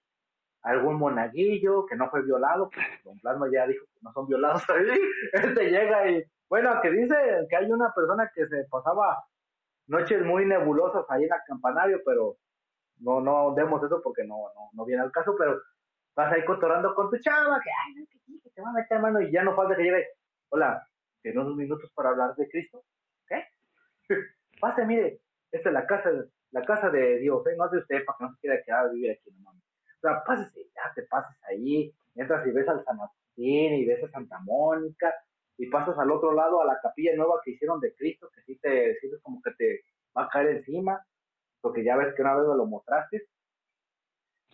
[0.62, 4.64] algún monaguillo que no fue violado, pues Don Plasma ya dijo que no son violados
[4.70, 5.00] ahí,
[5.34, 7.16] este llega y, bueno, que dice
[7.50, 9.24] que hay una persona que se pasaba
[9.88, 12.38] noches muy nebulosas ahí en el campanario, pero
[13.00, 15.62] no, no demos eso porque no, no, no viene al caso, pero
[16.16, 19.22] vas ahí cotorando con tu chava, que, ay, que, que te va a meter mano
[19.22, 20.08] y ya no falta que llegue,
[20.50, 20.86] hola,
[21.22, 22.84] tiene unos minutos para hablar de Cristo,
[23.28, 23.46] ¿qué?
[24.60, 26.12] Pase, mire, esta es la casa,
[26.52, 27.56] la casa de Dios, ¿eh?
[27.58, 29.59] no es de usted para que no se quiera quedar a vivir aquí, no.
[30.00, 34.04] O sea, pásese, ya te pases ahí, entras y ves al San Agustín y ves
[34.04, 35.14] a Santa Mónica
[35.58, 38.58] y pasas al otro lado a la capilla nueva que hicieron de Cristo, que sí
[38.62, 39.82] te sientes como que te
[40.18, 41.06] va a caer encima,
[41.60, 43.24] porque ya ves que una vez me lo mostraste.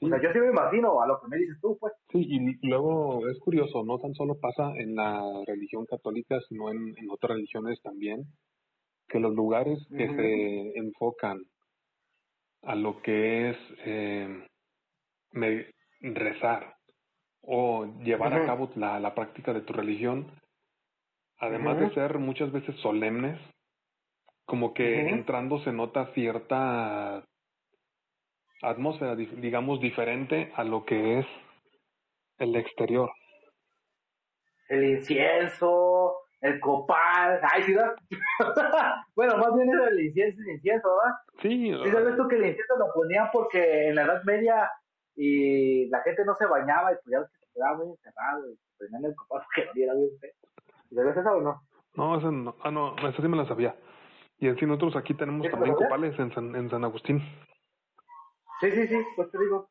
[0.01, 1.93] O sea, yo sí me imagino a lo que me dices tú, pues.
[2.09, 6.97] Sí, y luego es curioso, no tan solo pasa en la religión católica, sino en,
[6.97, 8.25] en otras religiones también,
[9.07, 11.45] que los lugares que se enfocan
[12.63, 14.47] a lo que es eh,
[16.01, 16.75] rezar
[17.41, 20.31] o llevar a cabo la, la, práctica de tu religión,
[21.37, 23.39] además de ser muchas veces solemnes,
[24.45, 27.23] como que entrando se nota cierta
[28.61, 31.25] atmósfera, digamos, diferente a lo que es
[32.39, 33.11] el exterior.
[34.67, 37.75] El incienso, el copal, ay, ¿sí,
[39.15, 41.17] bueno, más bien era el incienso, el incienso, ¿verdad?
[41.41, 41.73] Sí.
[41.83, 44.71] ¿Sí sabes tú que el incienso lo ponían porque en la Edad Media
[45.15, 49.05] y la gente no se bañaba y pues ya se quedaba muy encerrado y prendían
[49.05, 50.31] el copal porque no era bien feo.
[50.93, 51.61] ¿Sabes eso o no?
[51.95, 53.75] No, eso no, ah, no, eso sí me la sabía.
[54.37, 57.19] Y en fin, nosotros aquí tenemos también copales en San, en San Agustín.
[58.59, 59.69] Sí, sí, sí, pues te digo.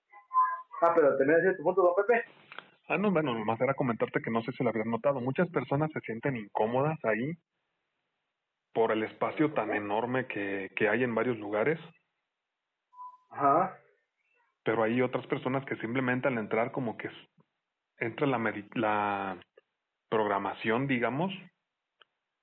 [0.80, 2.24] Ah, pero de tu punto, don Pepe.
[2.88, 5.20] Ah, no, bueno, nomás era comentarte que no sé si lo habías notado.
[5.20, 7.32] Muchas personas se sienten incómodas ahí
[8.72, 11.78] por el espacio tan enorme que, que hay en varios lugares.
[13.30, 13.78] Ajá.
[14.64, 17.10] Pero hay otras personas que simplemente al entrar como que
[17.98, 18.38] entra la,
[18.74, 19.38] la
[20.08, 21.32] programación, digamos,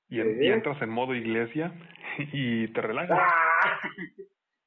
[0.08, 1.74] y, entras en modo iglesia
[2.34, 3.20] y te relajas.
[3.20, 3.80] Ah.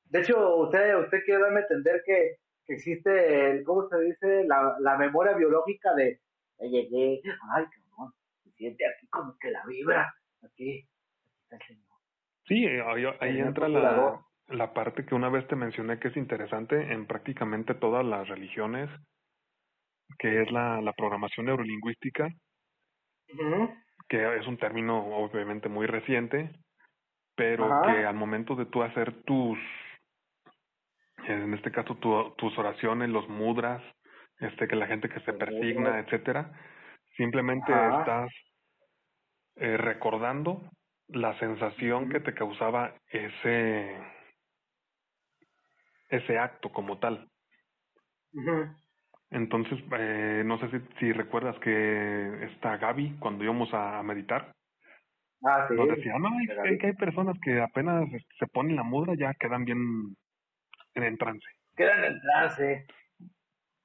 [0.06, 2.36] De hecho, usted, usted quiere darme a entender que,
[2.66, 4.44] que existe, el, ¿cómo se dice?
[4.44, 6.20] La, la memoria biológica de,
[6.60, 7.20] llegué,
[7.52, 10.86] ay, cabrón, se siente aquí como que la vibra, aquí,
[11.42, 11.84] está el Señor.
[12.46, 16.92] Sí, ahí, ahí entra la, la parte que una vez te mencioné que es interesante
[16.92, 18.90] en prácticamente todas las religiones,
[20.18, 22.28] que es la, la programación neurolingüística,
[24.08, 26.50] que es un término obviamente muy reciente,
[27.34, 29.58] pero que al momento de tú hacer tus,
[31.26, 31.96] en este caso
[32.36, 33.82] tus oraciones, los mudras,
[34.38, 36.52] este que la gente que se persigna, etcétera,
[37.16, 38.30] simplemente estás
[39.56, 40.62] eh, recordando
[41.08, 43.96] la sensación que te causaba ese
[46.08, 47.28] ese acto como tal.
[49.30, 54.54] Entonces, eh, no sé si, si recuerdas que está Gaby cuando íbamos a meditar.
[55.44, 55.74] Ah, sí.
[55.74, 56.28] Nos decía, no,
[56.64, 60.16] hay, que hay personas que apenas se ponen la mudra ya quedan bien
[60.94, 61.46] en trance.
[61.76, 62.86] Quedan en trance.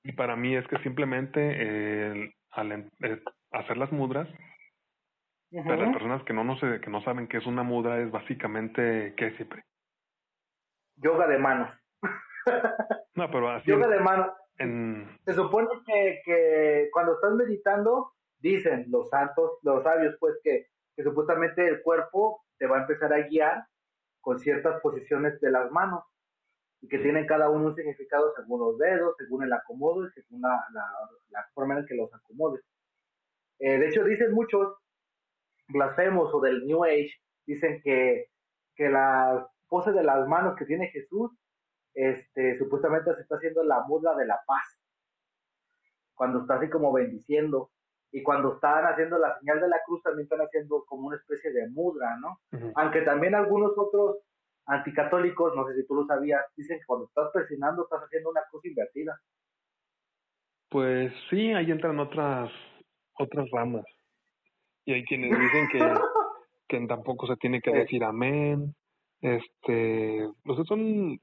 [0.04, 2.90] Y para mí es que simplemente al
[3.52, 4.28] hacer las mudras,
[5.52, 8.12] para las personas que no, no sé, que no saben qué es una mudra, es
[8.12, 9.64] básicamente, ¿qué siempre?
[10.96, 11.79] Yoga de manos.
[13.16, 13.70] No, pero así.
[13.70, 14.32] Yoga de manos.
[14.58, 15.18] En...
[15.26, 21.04] Se supone que, que cuando estás meditando, dicen los santos, los sabios, pues que, que
[21.04, 23.66] supuestamente el cuerpo te va a empezar a guiar
[24.22, 26.04] con ciertas posiciones de las manos
[26.82, 30.42] y que tienen cada uno un significado según los dedos, según el acomodo y según
[30.42, 32.64] la, la, forma en que los acomodes.
[33.60, 34.76] Eh, de hecho, dicen muchos
[35.68, 37.12] blasfemos o del New Age,
[37.46, 38.28] dicen que,
[38.76, 41.32] que la pose de las manos que tiene Jesús,
[42.00, 44.80] este, supuestamente se está haciendo la muda de la paz,
[46.14, 47.72] cuando está así como bendiciendo,
[48.12, 51.52] y cuando están haciendo la señal de la cruz también están haciendo como una especie
[51.52, 52.40] de mudra, ¿no?
[52.76, 54.18] Aunque también algunos otros
[54.66, 58.42] anticatólicos, no sé si tú lo sabías, dicen que cuando estás presionando estás haciendo una
[58.50, 59.20] cruz invertida.
[60.70, 62.50] Pues sí, ahí entran otras
[63.20, 63.86] otras ramas.
[64.86, 65.80] Y hay quienes dicen que,
[66.70, 68.74] que tampoco se tiene que decir amén.
[69.22, 71.20] Este, pues son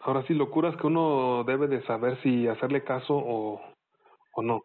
[0.00, 3.60] ahora sí locuras que uno debe de saber si hacerle caso o,
[4.34, 4.62] o no.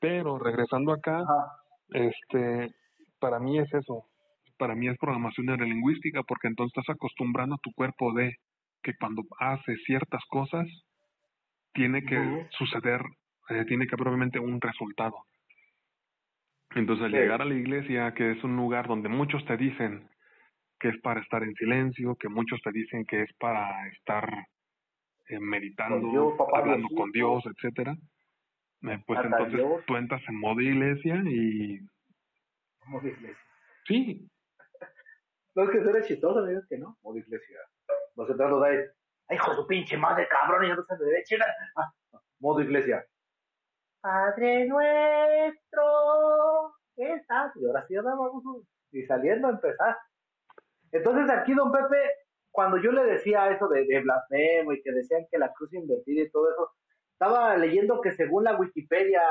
[0.00, 1.24] Pero regresando acá,
[1.90, 2.74] este,
[3.18, 4.04] para mí es eso,
[4.58, 8.36] para mí es programación neurolingüística porque entonces estás acostumbrando a tu cuerpo de
[8.82, 10.66] que cuando hace ciertas cosas
[11.72, 13.00] tiene que suceder,
[13.48, 15.16] eh, tiene que haber obviamente un resultado.
[16.74, 20.08] Entonces al llegar a la iglesia, que es un lugar donde muchos te dicen
[20.82, 24.28] que es para estar en silencio, que muchos te dicen que es para estar
[25.28, 27.96] eh, meditando, hablando con Dios, etcétera,
[28.82, 31.78] eh, pues entonces tú entras en modo iglesia y...
[32.86, 33.38] Modo iglesia.
[33.86, 34.28] Sí,
[35.54, 36.98] no es que eres chistoso, es que no.
[37.02, 37.58] Modo iglesia.
[38.16, 40.64] Nosotros nos da, ¡ay, hijo de su pinche madre, cabrón!
[40.64, 41.36] Y yo no sé de derecha.
[41.76, 41.92] Ah,
[42.40, 43.06] modo iglesia.
[44.00, 45.82] Padre nuestro,
[46.96, 47.52] ¿qué estás?
[47.54, 48.66] Y ahora sí, vamos.
[48.90, 49.96] Y saliendo a empezar.
[50.92, 51.96] Entonces aquí, don Pepe,
[52.50, 56.22] cuando yo le decía eso de, de blasfemo y que decían que la cruz invertida
[56.22, 56.70] y todo eso,
[57.12, 59.22] estaba leyendo que según la Wikipedia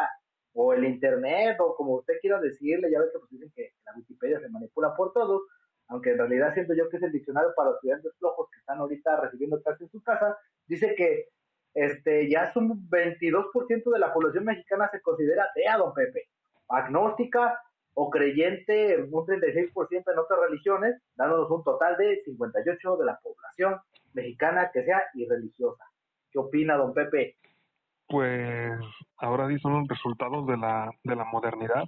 [0.53, 3.93] o el Internet o como usted quiera decirle, ya ve que pues dicen que la
[3.95, 5.43] Wikipedia se manipula por todos,
[5.87, 9.21] aunque en realidad siento yo que es el diccionario para estudiantes flojos que están ahorita
[9.21, 10.37] recibiendo clases en su casa,
[10.67, 11.27] dice que
[11.73, 16.29] este ya un 22% de la población mexicana se considera atea, don Pepe,
[16.67, 17.59] agnóstica
[17.93, 23.79] o creyente, un 36% en otras religiones, dándonos un total de 58% de la población
[24.13, 25.83] mexicana que sea irreligiosa.
[26.31, 27.35] ¿Qué opina, don Pepe?
[28.07, 28.79] Pues
[29.17, 31.85] ahora sí son los resultados de la, de la modernidad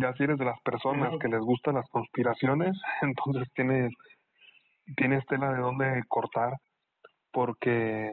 [0.00, 3.92] ya si eres de las personas que les gustan las conspiraciones, entonces tienes,
[4.96, 6.54] tienes tela de dónde cortar,
[7.32, 8.12] porque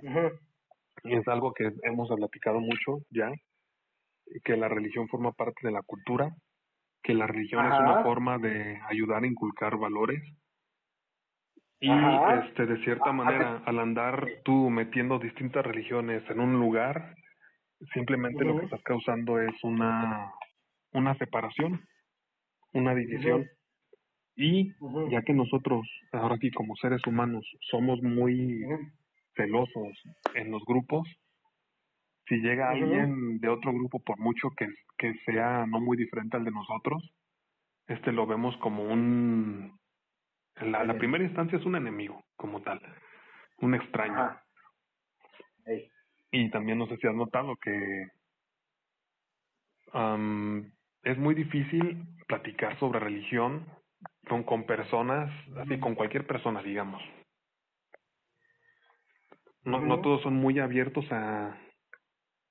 [1.03, 3.31] es algo que hemos platicado mucho ya,
[4.43, 6.35] que la religión forma parte de la cultura,
[7.05, 10.21] que la religión es una forma de ayudar a inculcar valores.
[11.79, 17.13] Y este de cierta manera, al andar tú metiendo distintas religiones en un lugar,
[17.93, 20.31] simplemente lo que estás causando es una
[20.93, 21.81] una separación,
[22.73, 23.45] una división.
[24.35, 24.71] Y
[25.11, 28.65] ya que nosotros, ahora aquí como seres humanos, somos muy
[29.35, 29.93] celosos
[30.33, 31.07] en los grupos,
[32.27, 34.67] si llega alguien de otro grupo, por mucho que,
[34.97, 37.13] que sea no muy diferente al de nosotros,
[37.87, 39.77] este lo vemos como un...
[40.61, 42.81] La, la primera instancia es un enemigo, como tal,
[43.57, 44.37] un extraño.
[46.31, 48.07] Y también no sé si has notado que
[51.03, 53.65] es muy difícil platicar sobre religión
[54.27, 57.01] con, con personas, así con cualquier persona, digamos.
[59.63, 61.57] No, no todos son muy abiertos a,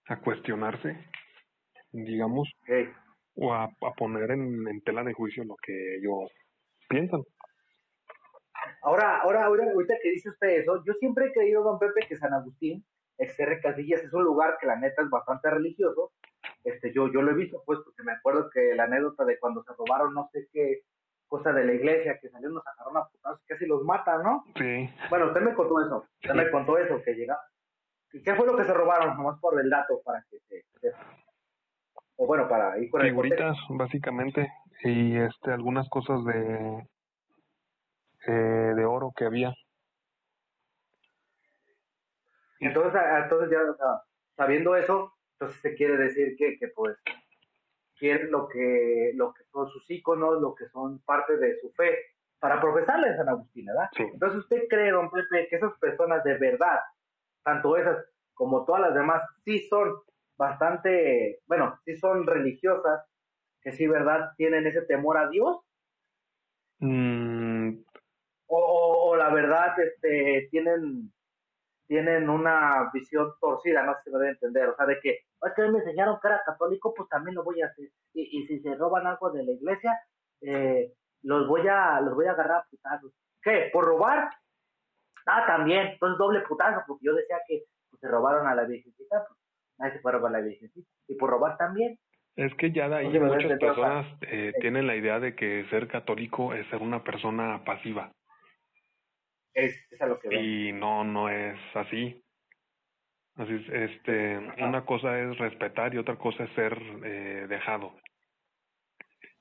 [0.07, 0.97] a cuestionarse,
[1.93, 2.49] digamos,
[3.37, 6.31] o a, a poner en, en, tela de juicio lo que ellos
[6.89, 7.23] piensan.
[8.83, 12.17] Ahora, ahora, ahora, ahorita que dice usted eso, yo siempre he creído, don Pepe, que
[12.17, 12.85] San Agustín,
[13.19, 16.13] ex Casillas, es un lugar que la neta es bastante religioso,
[16.65, 19.63] este, yo, yo lo he visto, pues, porque me acuerdo que la anécdota de cuando
[19.63, 20.81] se robaron no sé qué
[21.27, 24.45] cosa de la iglesia, que salieron, nos sacaron a putazos, casi los matan, ¿no?
[24.57, 24.89] Sí.
[25.11, 27.39] Bueno, usted me contó eso, usted me contó eso, que llega.
[28.15, 29.17] ¿Y qué fue lo que se robaron?
[29.17, 30.65] Nomás por el dato, para que se...
[32.17, 34.53] o bueno, para ir con Figuritas, básicamente,
[34.85, 36.89] y este, algunas cosas de...
[38.27, 39.53] Eh, de oro que había.
[42.61, 43.59] Entonces, entonces ya,
[44.37, 46.97] sabiendo eso, Entonces se quiere decir que, que pues
[47.99, 51.99] quieren lo que, lo que son sus íconos, lo que son parte de su fe,
[52.39, 53.91] para profesarle en San Agustín, ¿verdad?
[53.99, 56.79] Entonces usted cree, don Pepe, que esas personas de verdad,
[57.45, 59.93] tanto esas como todas las demás, sí son
[60.37, 63.05] bastante, bueno, sí son religiosas,
[63.61, 64.33] que sí, ¿verdad?
[64.37, 65.59] Tienen ese temor a Dios.
[66.81, 67.77] Mm.
[68.47, 71.13] O, o, la verdad, este, tienen,
[71.87, 75.53] tienen una visión torcida, no sé si me debe entender, o sea, de que, es
[75.55, 77.89] que me enseñaron que era católico, pues también lo voy a hacer.
[78.13, 79.99] Y, y si se roban algo de la iglesia,
[80.41, 80.93] eh,
[81.23, 83.13] los voy a, los voy a agarrar a putazos.
[83.43, 83.71] ¿Qué?
[83.73, 84.31] ¿Por robar?
[85.27, 89.25] Ah, también, entonces doble putazo, porque yo decía que pues, se robaron a la virgencita,
[89.27, 89.41] pues
[89.79, 90.89] nadie se fue a robar a la virgencita.
[91.09, 91.99] Y por robar también.
[92.37, 96.53] Es que ya de ahí muchas personas eh, tienen la idea de que ser católico
[96.53, 98.13] es ser una persona pasiva.
[99.55, 102.21] Es, es a lo que Y no, no es así.
[103.37, 107.95] Así es, este, una cosa es respetar y otra cosa es ser eh, dejado.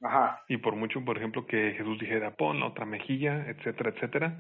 [0.02, 0.44] Ajá.
[0.48, 4.36] Y por mucho, por ejemplo, que Jesús dijera, pon la otra mejilla, etcétera, etcétera,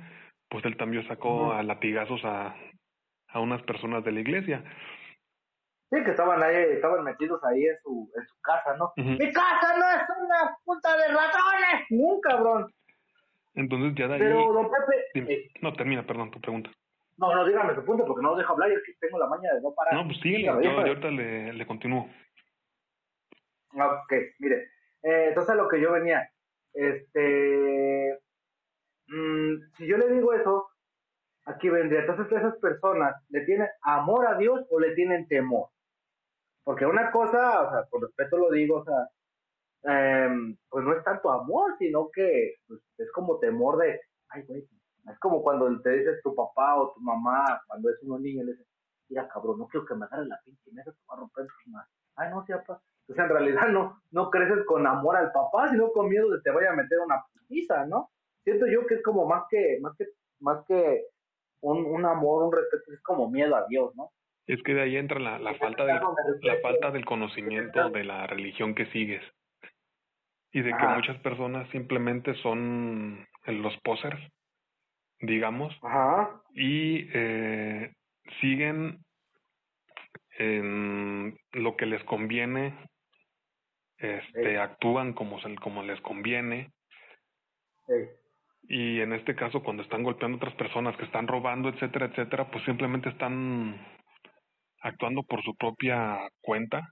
[0.53, 2.55] pues él también sacó a latigazos a,
[3.29, 4.63] a unas personas de la iglesia.
[5.89, 8.93] Sí, que estaban ahí, estaban metidos ahí en su, en su casa, ¿no?
[8.95, 11.87] ¡Mi casa no es una puta de ratones!
[11.89, 12.71] ¡Un cabrón!
[13.55, 14.19] Entonces ya de ahí...
[14.19, 15.33] Pero, don Pepe...
[15.33, 16.69] Eh, no, termina, perdón, tu pregunta.
[17.17, 19.27] No, no, dígame su punto, porque no lo dejo hablar y es que tengo la
[19.27, 19.95] maña de no parar.
[19.95, 22.07] No, pues sí, yo, ahorita le, le continúo.
[23.73, 24.69] Ok, mire,
[25.01, 26.29] eh, entonces lo que yo venía,
[26.73, 28.19] este,
[29.07, 30.69] mmm, si yo le digo eso,
[31.45, 35.69] aquí vendría, entonces esas personas le tienen amor a Dios o le tienen temor.
[36.63, 39.09] Porque una cosa, o sea, por respeto lo digo, o sea,
[39.83, 40.29] eh,
[40.69, 43.99] pues no es tanto amor, sino que pues, es como temor de,
[44.29, 44.65] ay, güey,
[45.09, 48.53] es como cuando te dices tu papá o tu mamá, cuando es un niño, le
[48.53, 48.67] dices,
[49.09, 51.71] mira, cabrón, no quiero que me agarre la pinche mesa, te va a romper tu
[51.71, 51.89] madre.
[52.15, 52.81] Ay, no, sí, papá.
[53.07, 56.43] Entonces, en realidad no, no creces con amor al papá, sino con miedo de que
[56.43, 58.09] te vaya a meter una putiza, ¿no?
[58.43, 60.05] Siento yo que es como más que, más que,
[60.39, 61.05] más que
[61.61, 64.11] un, un amor, un respeto, es como miedo a Dios, ¿no?
[64.45, 65.99] Es que de ahí entra la, la falta del,
[66.41, 69.23] la falta del conocimiento de la religión que sigues.
[70.51, 74.19] Y de que muchas personas simplemente son los posers,
[75.19, 76.41] digamos, Ajá.
[76.53, 77.93] y eh,
[78.41, 78.99] siguen
[80.37, 82.77] en lo que les conviene
[84.03, 86.71] este, actúan como, se, como les conviene.
[88.63, 92.49] Y en este caso, cuando están golpeando a otras personas que están robando, etcétera, etcétera,
[92.49, 93.75] pues simplemente están
[94.81, 96.89] actuando por su propia cuenta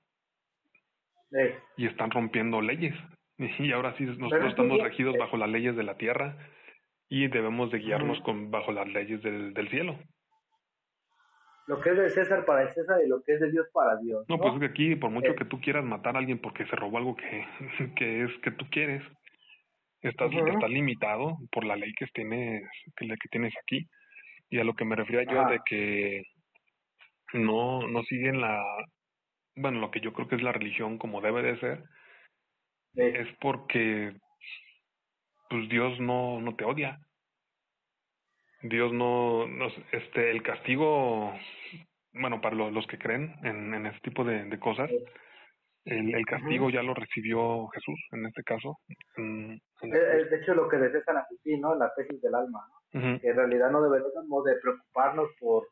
[1.78, 2.95] y están rompiendo leyes.
[3.59, 6.38] Y ahora sí, nosotros estamos regidos bajo las leyes de la tierra
[7.09, 9.97] y debemos de guiarnos con bajo las leyes del, del cielo
[11.72, 13.95] lo que es de César para el César y lo que es de Dios para
[13.97, 14.26] Dios.
[14.28, 15.36] No, pues es que aquí, por mucho eh.
[15.36, 17.45] que tú quieras matar a alguien porque se robó algo que,
[17.95, 19.01] que es que tú quieres,
[20.01, 22.63] estás, estás limitado por la ley que tienes,
[22.95, 23.87] que, que tienes aquí.
[24.49, 26.23] Y a lo que me refiero yo de que
[27.33, 28.61] no, no siguen la,
[29.55, 31.83] bueno, lo que yo creo que es la religión como debe de ser,
[32.95, 34.13] es porque
[35.49, 36.99] pues Dios no, no te odia.
[38.63, 39.47] Dios no,
[39.91, 41.33] este, el castigo,
[42.13, 44.89] bueno, para los, que creen en, en este tipo de, de cosas,
[45.86, 48.77] el, el castigo ya lo recibió Jesús, en este caso.
[49.17, 51.75] Eh, eh, de hecho, lo que decía San Agustín, ¿no?
[51.75, 53.19] La tesis del alma, ¿no?
[53.19, 55.67] Que en realidad no deberíamos de preocuparnos por,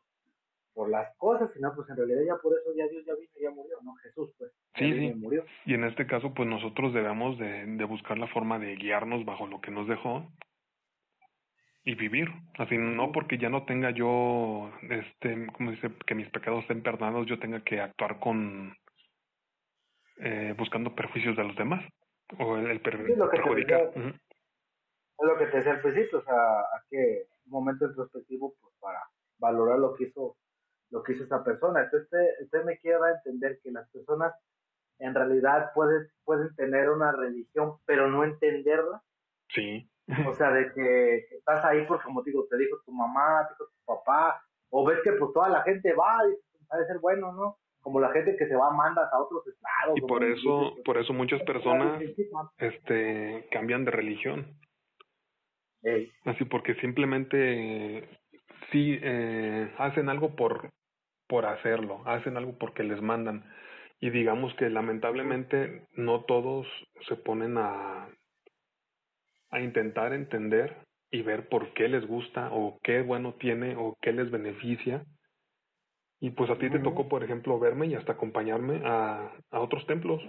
[0.74, 3.42] por las cosas, sino pues en realidad ya por eso ya Dios ya vino y
[3.42, 3.94] ya murió, ¿no?
[3.96, 4.50] Jesús, pues.
[4.76, 5.14] Sí, sí.
[5.14, 5.44] Murió.
[5.66, 9.46] Y en este caso, pues nosotros debemos de, de buscar la forma de guiarnos bajo
[9.46, 10.26] lo que nos dejó,
[11.84, 12.28] y vivir.
[12.58, 17.26] Así no porque ya no tenga yo, este, como dice, que mis pecados estén perdonados,
[17.26, 18.74] yo tenga que actuar con
[20.20, 21.84] eh, buscando perjuicios de los demás
[22.38, 23.92] o el, perjudicar.
[23.94, 29.00] Es lo que te decía al principio, o sea, a un momento introspectivo pues para
[29.38, 30.36] valorar lo que hizo
[30.90, 31.84] lo que hizo esa persona.
[31.84, 34.34] Entonces usted, usted me quiere dar a entender que las personas
[34.98, 39.02] en realidad pueden, pueden tener una religión pero no entenderla.
[39.48, 39.88] Sí.
[40.26, 43.54] O sea, de que estás ahí porque, como te digo, te dijo tu mamá, te
[43.54, 47.32] dijo tu papá, o ves que pues toda la gente va y parece ser bueno,
[47.32, 47.58] ¿no?
[47.80, 49.96] Como la gente que se va mandas a otros estados.
[49.96, 52.02] Y por eso, por eso muchas personas
[52.58, 54.58] este cambian de religión.
[56.24, 58.08] Así porque simplemente
[58.70, 60.70] sí eh, hacen algo por
[61.26, 63.44] por hacerlo, hacen algo porque les mandan.
[64.00, 66.66] Y digamos que lamentablemente no todos
[67.08, 68.08] se ponen a
[69.50, 70.76] a intentar entender
[71.10, 75.04] y ver por qué les gusta o qué bueno tiene o qué les beneficia
[76.20, 79.86] Y pues a ti te tocó, por ejemplo, verme y hasta acompañarme a, a otros
[79.86, 80.22] templos,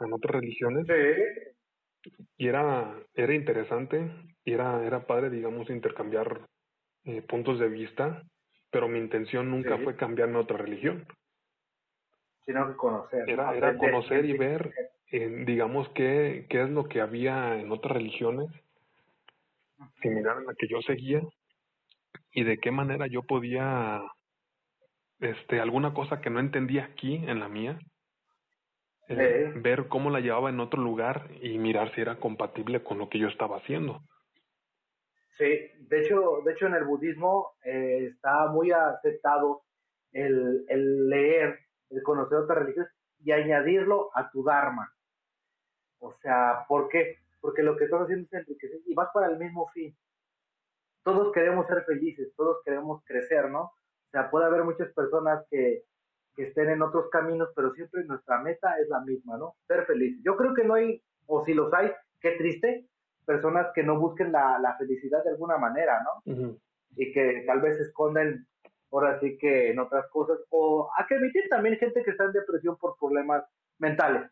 [0.00, 0.86] en otras religiones.
[0.86, 2.10] Sí.
[2.36, 4.10] Y era, era interesante,
[4.44, 6.40] y era, era padre, digamos, intercambiar
[7.04, 8.22] eh, puntos de vista,
[8.70, 11.06] pero mi intención nunca fue cambiarme a otra religión.
[12.44, 13.28] Sino que conocer.
[13.30, 14.72] Era, era conocer y ver,
[15.12, 18.48] eh, digamos, qué, qué es lo que había en otras religiones
[20.00, 21.22] similar a la que yo seguía
[22.32, 24.00] y de qué manera yo podía
[25.22, 27.78] este alguna cosa que no entendía aquí en la mía.
[29.08, 33.08] Eh, ver cómo la llevaba en otro lugar y mirar si era compatible con lo
[33.08, 34.00] que yo estaba haciendo.
[35.36, 39.62] Sí de hecho de hecho en el budismo eh, está muy aceptado
[40.12, 41.58] el, el leer
[41.90, 44.92] el conocer otras religiones y añadirlo a tu dharma.
[45.98, 47.22] O sea ¿por qué?
[47.42, 49.94] porque lo que estás haciendo es enriquecer y vas para el mismo fin.
[51.02, 53.72] Todos queremos ser felices, todos queremos crecer, ¿no?
[54.12, 55.84] O sea, puede haber muchas personas que,
[56.36, 59.54] que estén en otros caminos, pero siempre nuestra meta es la misma, ¿no?
[59.66, 60.20] Ser felices.
[60.22, 61.90] Yo creo que no hay, o si los hay,
[62.20, 62.86] qué triste,
[63.24, 66.54] personas que no busquen la, la felicidad de alguna manera, ¿no?
[66.94, 68.46] Y que tal vez se esconden
[68.90, 72.32] ahora sí que en otras cosas, o hay que admitir también gente que está en
[72.32, 73.44] depresión por problemas
[73.78, 74.30] mentales,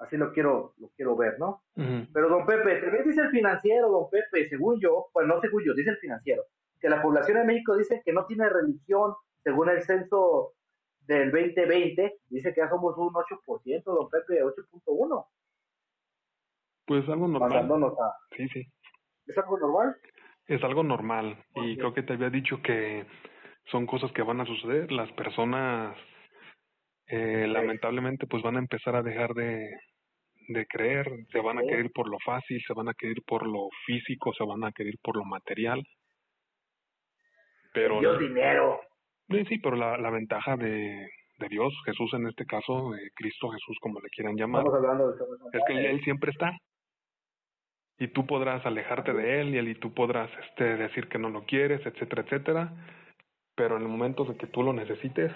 [0.00, 1.62] Así lo quiero, lo quiero ver, ¿no?
[1.74, 5.74] Pero don Pepe, también dice el financiero, don Pepe, según yo, pues no según yo,
[5.74, 6.44] dice el financiero,
[6.80, 10.54] que la población de México dice que no tiene religión, según el censo
[11.00, 15.26] del 2020, dice que ya somos un 8%, don Pepe, 8.1.
[16.86, 17.68] Pues algo normal.
[18.36, 18.64] Sí, sí.
[19.26, 19.96] ¿Es algo normal?
[20.46, 21.44] Es algo normal.
[21.54, 23.06] Y creo que te había dicho que
[23.70, 24.90] son cosas que van a suceder.
[24.90, 25.96] Las personas,
[27.06, 29.70] eh, lamentablemente, pues van a empezar a dejar de,
[30.48, 33.68] de creer, se van a querer por lo fácil, se van a querer por lo
[33.86, 35.82] físico, se van a querer por lo material.
[37.72, 38.80] Pero Dios dinero.
[39.28, 41.08] Sí, sí, pero la, la ventaja de,
[41.40, 44.64] de Dios, Jesús en este caso, eh, Cristo Jesús como le quieran llamar,
[45.52, 46.56] es que él, siempre está.
[47.98, 51.28] Y tú podrás alejarte de él y él y tú podrás este decir que no
[51.28, 52.72] lo quieres, etcétera, etcétera,
[53.54, 55.32] pero en el momento de que tú lo necesites,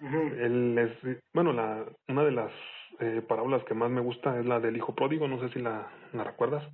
[0.00, 2.52] él es, bueno, la, una de las
[3.00, 5.90] eh, parábolas que más me gusta es la del hijo pródigo, no sé si la,
[6.12, 6.64] la recuerdas.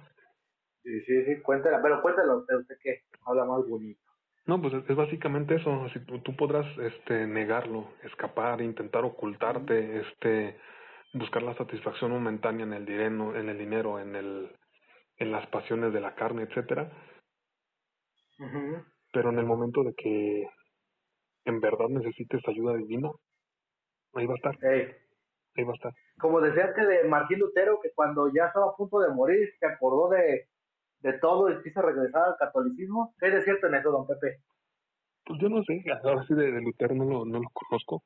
[0.82, 4.03] Sí, sí, sí, cuéntala, pero cuéntalo usted, usted que habla más bonito.
[4.46, 10.58] No, pues es, básicamente eso, si tú, tú, podrás este, negarlo, escapar, intentar ocultarte, este,
[11.14, 14.50] buscar la satisfacción momentánea en el dinero, en el dinero, en el,
[15.16, 16.92] en las pasiones de la carne, etcétera.
[19.12, 20.46] Pero en el momento de que
[21.46, 23.10] en verdad necesites ayuda divina,
[24.14, 24.58] ahí va a estar.
[25.56, 25.92] Ahí va a estar.
[26.18, 29.66] Como decía antes de Martín Lutero, que cuando ya estaba a punto de morir, se
[29.66, 30.48] acordó de,
[31.04, 33.14] de todo y quiso regresar al catolicismo.
[33.20, 34.40] ¿Qué es cierto en eso, don Pepe?
[35.26, 38.02] Pues yo no sé, ahora sí de, Lutero no lo, no lo conozco,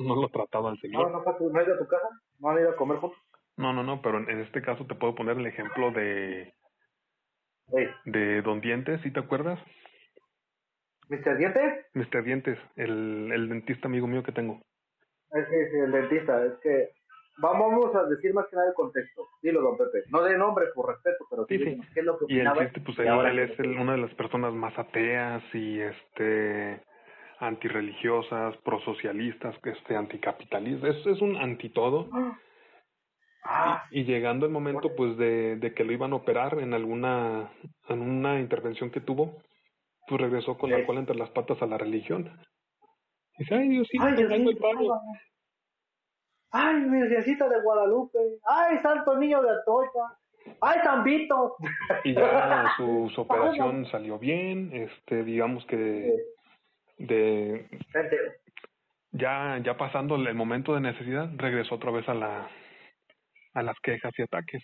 [0.00, 1.10] no lo trataba al señor.
[1.10, 2.08] ¿No, no, no has ido a tu casa?
[2.38, 3.18] ¿No han ido a comer juntos?
[3.56, 6.54] No, no, no, pero en, este caso te puedo poner el ejemplo de...
[8.04, 9.58] De Don Dientes, ¿sí te acuerdas?
[11.08, 11.38] ¿Mr.
[11.38, 11.86] Dientes?
[11.94, 12.22] Mr.
[12.24, 14.60] Dientes, el, el dentista amigo mío que tengo.
[15.32, 15.40] Sí,
[15.70, 16.44] sí, el dentista.
[16.44, 16.90] Es que
[17.38, 19.28] vamos a decir más que nada el contexto.
[19.42, 20.04] Dilo, don Pepe.
[20.10, 21.80] No de nombre por respeto, pero sí, sí.
[21.92, 24.78] ¿qué es lo que Y el chiste, pues él, es una de las personas más
[24.78, 26.82] ateas y este
[27.40, 30.96] antirreligiosas, prosocialistas, este anticapitalistas.
[30.96, 32.08] Es, es un anti todo.
[33.44, 33.84] Ah.
[33.90, 37.50] Y, llegando el momento, pues, de, de que lo iban a operar en alguna,
[37.88, 39.42] en una intervención que tuvo,
[40.06, 42.30] pues regresó con la cola entre las patas a la religión.
[43.38, 45.00] Dice, ay Dios, sí, ay, el palo.
[46.56, 48.18] Ay, Virgencita de Guadalupe.
[48.46, 50.16] Ay, Santo Niño de Atocha.
[50.60, 51.56] Ay, San Vito.
[52.04, 56.14] Y ya su, su operación salió bien, este, digamos que
[56.98, 57.66] de,
[59.10, 62.48] ya, ya pasando el momento de necesidad, regresó otra vez a la,
[63.54, 64.62] a las quejas y ataques.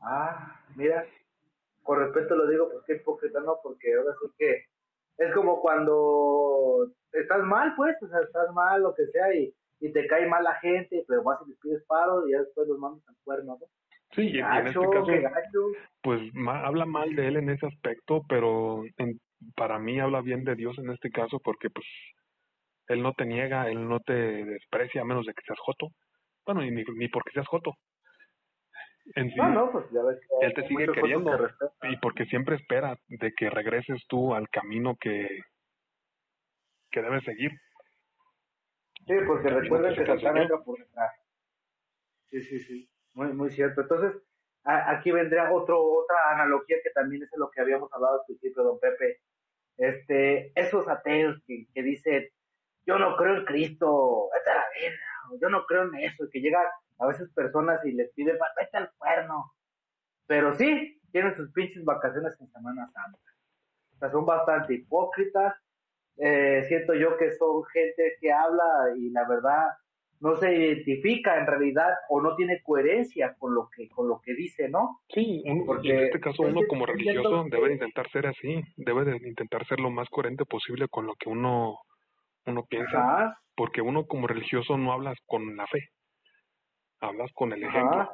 [0.00, 1.04] Ah, mira,
[1.82, 4.64] con respeto lo digo porque es hipócrita, no, porque ahora sí que
[5.18, 9.92] es como cuando estás mal, pues, o sea, estás mal, lo que sea, y, y
[9.92, 12.78] te cae mal la gente, pero vas y les pides paro y ya después los
[12.78, 13.66] mandas al cuerno, ¿no?
[14.12, 15.06] Sí, y en este caso,
[16.02, 19.20] pues habla mal de él en ese aspecto, pero en,
[19.56, 21.86] para mí habla bien de Dios en este caso porque pues
[22.88, 25.88] él no te niega, él no te desprecia a menos de que seas joto.
[26.46, 27.72] Bueno, ni, ni porque seas joto.
[29.14, 31.30] En sí, no, no, pues ya ves él te sigue queriendo
[31.82, 35.28] y porque siempre espera de que regreses tú al camino que,
[36.90, 37.52] que debes seguir.
[39.06, 41.12] Sí, porque recuerden que Satán entra por detrás.
[42.30, 43.82] Sí, sí, sí, muy, muy cierto.
[43.82, 44.20] Entonces,
[44.64, 48.80] aquí vendría otro, otra analogía que también es lo que habíamos hablado al principio, don
[48.80, 49.20] Pepe.
[49.76, 52.28] este, esos ateos que, que dicen,
[52.86, 56.40] yo no creo en Cristo, vete a la verga, yo no creo en eso, que
[56.40, 56.64] llegan
[56.98, 59.52] a veces personas y les piden, vete al cuerno.
[60.26, 63.18] Pero sí, tienen sus pinches vacaciones en Semana Santa.
[63.94, 65.54] O sea, son bastante hipócritas.
[66.18, 69.66] Eh, siento yo que son gente que habla y la verdad
[70.20, 74.34] no se identifica en realidad o no tiene coherencia con lo que con lo que
[74.34, 75.00] dice, ¿no?
[75.08, 79.66] Sí, Porque, en este caso uno como religioso debe intentar ser así, debe de intentar
[79.66, 81.78] ser lo más coherente posible con lo que uno
[82.46, 85.90] uno piensa, porque uno como religioso no hablas con la fe,
[87.00, 88.08] hablas con el ejemplo.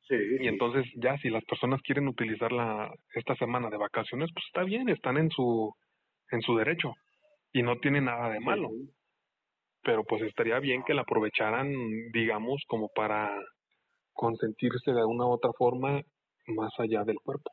[0.00, 4.44] Sí, y entonces ya si las personas quieren utilizar la esta semana de vacaciones, pues
[4.46, 5.72] está bien, están en su
[6.32, 6.94] en su derecho
[7.52, 8.70] y no tiene nada de malo.
[9.84, 11.68] Pero pues estaría bien que la aprovecharan,
[12.12, 13.32] digamos, como para
[14.12, 16.00] consentirse de una u otra forma
[16.48, 17.50] más allá del cuerpo.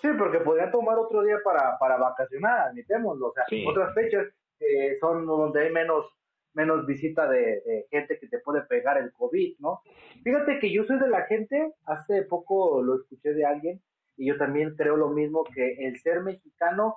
[0.00, 3.28] Sí, porque podrían tomar otro día para, para vacacionar, admitémoslo.
[3.28, 4.26] O sea, otras fechas
[4.60, 6.06] eh, son donde hay menos
[6.54, 9.80] menos visita de, gente que te puede pegar el COVID, ¿no?
[10.22, 13.82] Fíjate que yo soy de la gente, hace poco lo escuché de alguien,
[14.16, 16.96] y yo también creo lo mismo, que el ser mexicano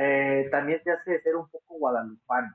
[0.00, 2.54] eh, también te hace ser un poco guadalupano.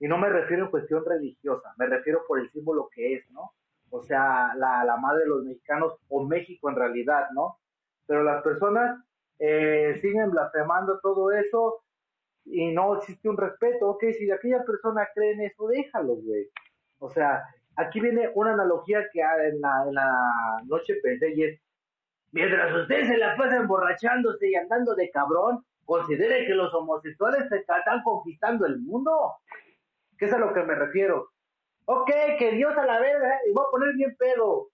[0.00, 3.52] Y no me refiero en cuestión religiosa, me refiero por el símbolo que es, ¿no?
[3.90, 7.58] O sea, la, la madre de los mexicanos, o México en realidad, ¿no?
[8.06, 9.02] Pero las personas
[9.38, 11.82] eh, siguen blasfemando todo eso
[12.44, 13.88] y no existe un respeto.
[13.90, 16.48] Ok, si aquella persona cree en eso, déjalo, güey.
[16.98, 17.44] O sea,
[17.76, 21.60] aquí viene una analogía que en la, en la noche pensé y es,
[22.32, 27.58] mientras usted se la pasa emborrachándose y andando de cabrón, considere que los homosexuales se
[27.58, 29.34] están conquistando el mundo.
[30.18, 31.30] ¿Qué es a lo que me refiero?
[31.86, 34.68] Ok, que Dios a la verga, y voy a poner bien pedo.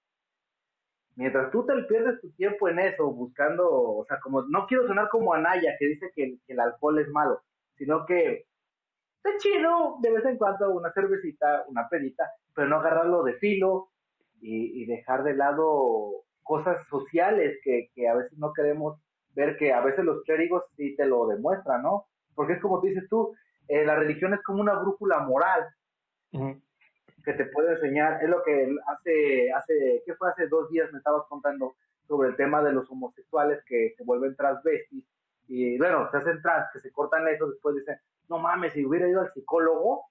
[1.16, 5.08] Mientras tú te pierdes tu tiempo en eso, buscando, o sea, como, no quiero sonar
[5.08, 7.42] como Anaya, que dice que el alcohol es malo
[7.80, 8.44] sino que
[9.16, 13.88] está chido de vez en cuando una cervecita, una pedita, pero no agarrarlo de filo
[14.42, 19.00] y, dejar de lado cosas sociales que, a veces no queremos
[19.34, 22.06] ver, que a veces los clérigos sí te lo demuestran, ¿no?
[22.34, 23.34] Porque es como dices tú,
[23.68, 25.68] eh, la religión es como una brújula moral
[27.24, 30.98] que te puede enseñar, es lo que hace, hace, ¿qué fue hace dos días me
[30.98, 31.74] estabas contando
[32.06, 35.04] sobre el tema de los homosexuales que se vuelven transvestis
[35.50, 37.96] y bueno, se hacen trans, que se cortan eso, después dicen,
[38.28, 40.04] no mames, si hubiera ido al psicólogo,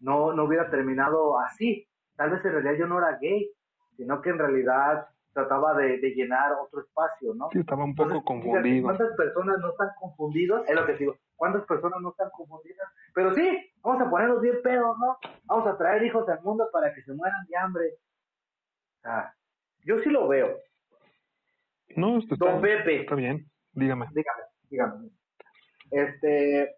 [0.00, 1.88] no, no hubiera terminado así.
[2.16, 3.50] Tal vez en realidad yo no era gay,
[3.96, 7.48] sino que en realidad trataba de, llenar otro espacio, ¿no?
[7.52, 8.84] Sí, estaba un poco confundido.
[8.84, 10.66] ¿Cuántas personas no están confundidos?
[10.68, 11.16] Es lo que digo.
[11.36, 12.88] ¿Cuántas personas no están confundidas?
[13.14, 15.18] Pero sí, vamos a ponernos bien pedos, ¿no?
[15.44, 17.84] Vamos a traer hijos al mundo para que se mueran de hambre.
[19.84, 20.56] yo sí lo veo.
[21.96, 23.00] No, esto está, Don Pepe.
[23.00, 24.06] Está bien, dígame.
[24.12, 25.10] Dígame, dígame.
[25.90, 26.76] Este,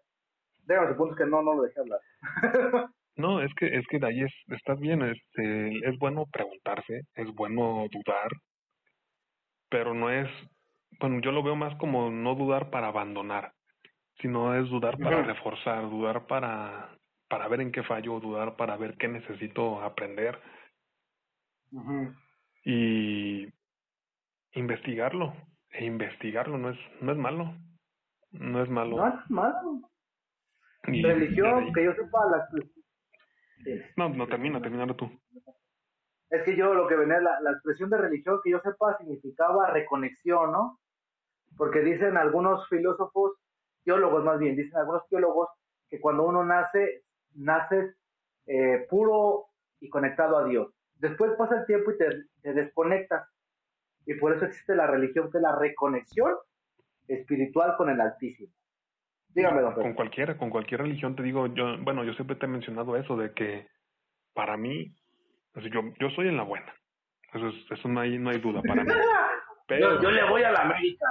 [0.67, 1.99] dígame, supongo que no, no lo dejé hablar.
[3.15, 7.33] no, es que, es que de ahí es, estás bien, este, es bueno preguntarse, es
[7.35, 8.29] bueno dudar,
[9.69, 10.29] pero no es,
[10.99, 13.53] bueno, yo lo veo más como no dudar para abandonar,
[14.21, 16.97] sino es dudar para reforzar, dudar para,
[17.29, 20.39] para ver en qué fallo, dudar para ver qué necesito aprender.
[22.63, 23.47] Y
[24.53, 25.33] investigarlo
[25.71, 27.53] e investigarlo no es no es malo
[28.31, 28.97] no es malo.
[28.97, 29.89] No es malo.
[30.83, 32.47] Religión que yo sepa la
[33.97, 35.11] no no termina terminalo tú
[36.29, 39.71] es que yo lo que venía la, la expresión de religión que yo sepa significaba
[39.71, 40.79] reconexión no
[41.57, 43.33] porque dicen algunos filósofos
[43.83, 45.49] teólogos más bien dicen algunos teólogos
[45.89, 47.03] que cuando uno nace
[47.33, 47.95] naces
[48.47, 49.47] eh, puro
[49.79, 50.73] y conectado a Dios.
[50.95, 52.07] Después pasa el tiempo y te,
[52.41, 53.27] te desconectas.
[54.05, 56.33] Y por eso existe la religión, que es la reconexión
[57.07, 58.51] espiritual con el Altísimo.
[59.29, 62.49] Dígame, don Con cualquiera, con cualquier religión te digo, yo, bueno, yo siempre te he
[62.49, 63.67] mencionado eso, de que
[64.33, 64.95] para mí,
[65.65, 66.73] yo, yo soy en la buena.
[67.33, 68.91] Eso, eso no, hay, no hay duda para mí.
[69.67, 71.05] Pero, yo, le voy a la América.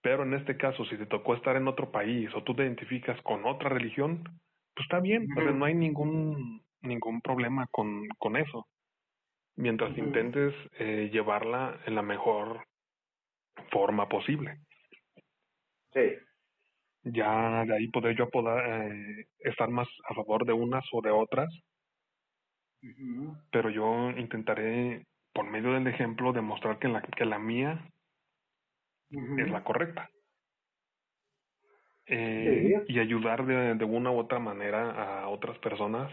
[0.00, 3.20] Pero en este caso, si te tocó estar en otro país o tú te identificas
[3.22, 8.68] con otra religión, pues está bien, no hay ningún ningún problema con, con eso
[9.56, 12.64] mientras intentes eh, llevarla en la mejor
[13.72, 14.60] forma posible.
[15.92, 16.14] Sí.
[17.02, 21.10] Ya de ahí poder yo poder eh, estar más a favor de unas o de
[21.10, 21.48] otras,
[23.50, 27.84] pero yo intentaré por medio del ejemplo demostrar que la que la mía
[29.10, 30.10] es la correcta.
[32.06, 36.10] Eh, y ayudar de, de una u otra manera a otras personas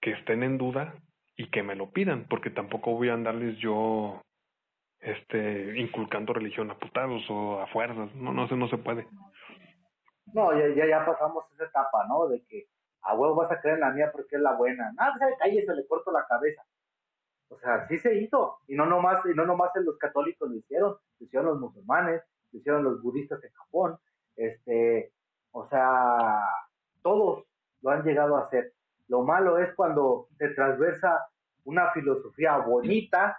[0.00, 0.94] que estén en duda
[1.36, 4.20] y que me lo pidan, porque tampoco voy a andarles yo
[5.00, 9.06] este inculcando religión a putados o a fuerzas, no, no sé, no se puede.
[10.32, 12.28] No, ya, ya, pasamos esa etapa, ¿no?
[12.28, 12.66] De que
[13.02, 14.92] a huevo vas a creer en la mía porque es la buena.
[14.92, 16.62] Nada, se se le corto la cabeza.
[17.48, 18.58] O sea, sí se hizo.
[18.68, 22.22] Y no nomás, y no nomás los católicos lo hicieron, lo hicieron los musulmanes,
[22.52, 23.98] lo hicieron los budistas en Japón.
[24.36, 25.12] Este,
[25.52, 26.40] o sea,
[27.02, 27.44] todos
[27.82, 28.72] lo han llegado a hacer.
[29.08, 31.26] Lo malo es cuando se transversa
[31.64, 33.38] una filosofía bonita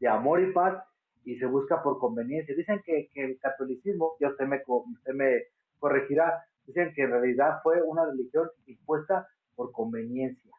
[0.00, 0.82] de amor y paz
[1.24, 2.54] y se busca por conveniencia.
[2.54, 5.42] Dicen que, el catolicismo, ya usted me, usted me
[5.78, 10.52] corregirá, dicen que en realidad fue una religión impuesta por conveniencia.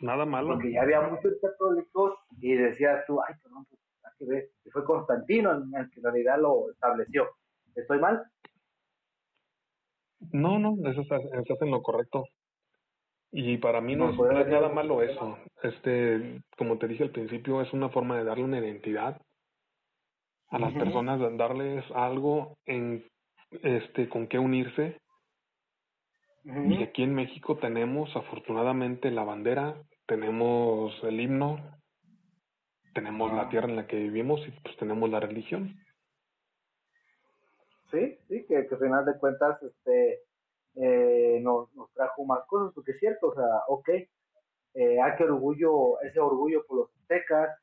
[0.00, 0.54] Nada malo.
[0.54, 4.50] Porque ya había muchos católicos y decías tú, ay, perdón, pues hay que ver.
[4.64, 7.28] Y fue Constantino el que en realidad lo estableció.
[7.74, 8.22] ¿Estoy mal?
[10.32, 11.22] No, no, eso estás
[11.60, 12.24] en lo correcto.
[13.30, 15.38] Y para mí no, es, nada malo eso.
[15.62, 19.20] Este, como te dije al principio, es una forma de darle una identidad
[20.50, 23.04] a las personas, darles algo en
[23.62, 24.98] este con qué unirse.
[26.50, 31.58] Y aquí en México tenemos afortunadamente la bandera, tenemos el himno,
[32.94, 35.76] tenemos la tierra en la que vivimos y pues tenemos la religión.
[37.90, 40.22] Sí, sí, que, que al final de cuentas este
[40.76, 43.88] eh, nos, nos trajo más cosas, porque es cierto, o sea, ok,
[44.74, 47.58] eh, hay que orgullo, ese orgullo por los aztecas,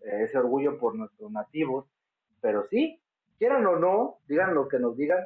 [0.00, 1.86] eh, ese orgullo por nuestros nativos,
[2.40, 2.98] pero sí,
[3.36, 5.22] quieran o no, digan lo que nos digan,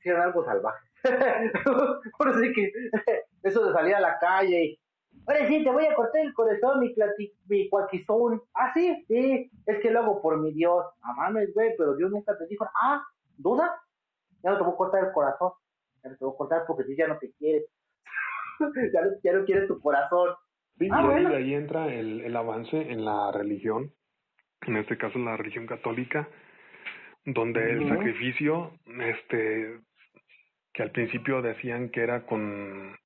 [0.00, 0.87] si eran algo salvaje.
[2.18, 2.72] por así que
[3.42, 4.80] eso de salir a la calle y,
[5.26, 6.94] ahora sí, te voy a cortar el corazón, mi,
[7.48, 8.42] mi cuaquizón.
[8.54, 10.84] Ah, sí, sí, es que lo hago por mi Dios.
[11.02, 13.02] Ah, mames, güey, pero Dios nunca te dijo, ah,
[13.36, 13.80] ¿duda?
[14.42, 15.52] Ya no te voy a cortar el corazón
[16.02, 17.64] ya no te voy a cortar porque si ya no te quiere.
[18.92, 20.34] ya, no, ya no quiere tu corazón.
[20.78, 23.92] Sí, ah, y ahí entra el, el avance en la religión,
[24.62, 26.28] en este caso la religión católica,
[27.24, 29.80] donde el sacrificio, este,
[30.78, 32.96] que al principio decían que era con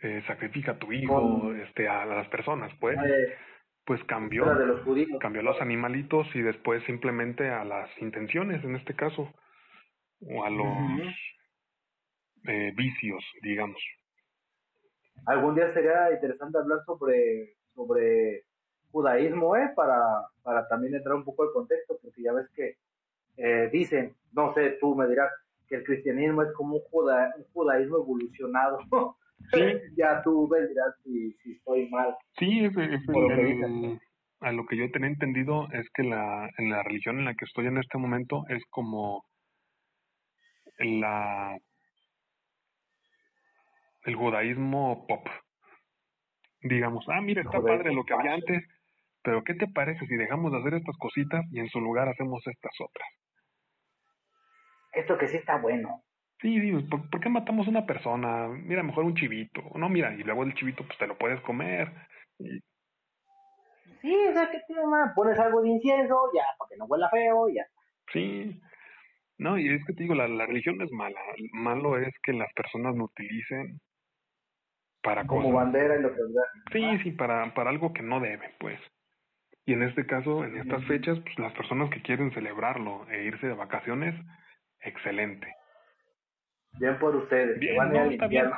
[0.00, 3.34] eh, sacrifica a tu hijo, este, a las personas, pues, eh,
[3.86, 4.44] pues cambió,
[5.20, 9.32] cambió a los animalitos y después simplemente a las intenciones, en este caso,
[10.20, 11.14] o a los
[12.46, 13.80] eh, vicios, digamos.
[15.24, 18.44] Algún día sería interesante hablar sobre, sobre
[18.90, 19.70] judaísmo, ¿eh?
[19.74, 22.76] Para, para también entrar un poco al contexto, porque ya ves que
[23.38, 25.32] eh, dicen, no sé, tú me dirás,
[25.70, 28.78] que el cristianismo es como un, un judaísmo evolucionado.
[29.52, 29.60] Sí.
[29.96, 32.14] ya tú dirás si, si estoy mal.
[32.38, 32.72] Sí, es,
[34.40, 37.44] a lo que yo tenía entendido es que la, en la religión en la que
[37.44, 39.24] estoy en este momento es como
[40.78, 41.56] la
[44.04, 45.26] el judaísmo pop.
[46.62, 48.64] Digamos, ah, mira, está padre lo que había antes,
[49.22, 52.42] pero ¿qué te parece si dejamos de hacer estas cositas y en su lugar hacemos
[52.46, 53.08] estas otras?
[54.92, 56.02] Esto que sí está bueno.
[56.40, 58.48] Sí, digo, ¿por, qué matamos a una persona?
[58.48, 59.62] Mira, mejor un chivito.
[59.74, 61.92] No, mira, y luego el chivito pues te lo puedes comer.
[62.38, 65.12] Sí, o sea, ¿qué tema?
[65.14, 67.66] Pones algo de incienso, ya, para que no huela feo, ya.
[68.12, 68.58] Sí,
[69.36, 71.20] no, y es que te digo, la, la religión no es mala.
[71.52, 73.80] Malo es que las personas lo utilicen
[75.02, 76.20] para como bandera y lo que
[76.72, 78.78] Sí, sí, para, para algo que no debe, pues.
[79.66, 83.46] Y en este caso, en estas fechas, pues las personas que quieren celebrarlo e irse
[83.46, 84.14] de vacaciones,
[84.82, 85.54] excelente.
[86.78, 88.50] Bien por ustedes, bien, van no, está bien.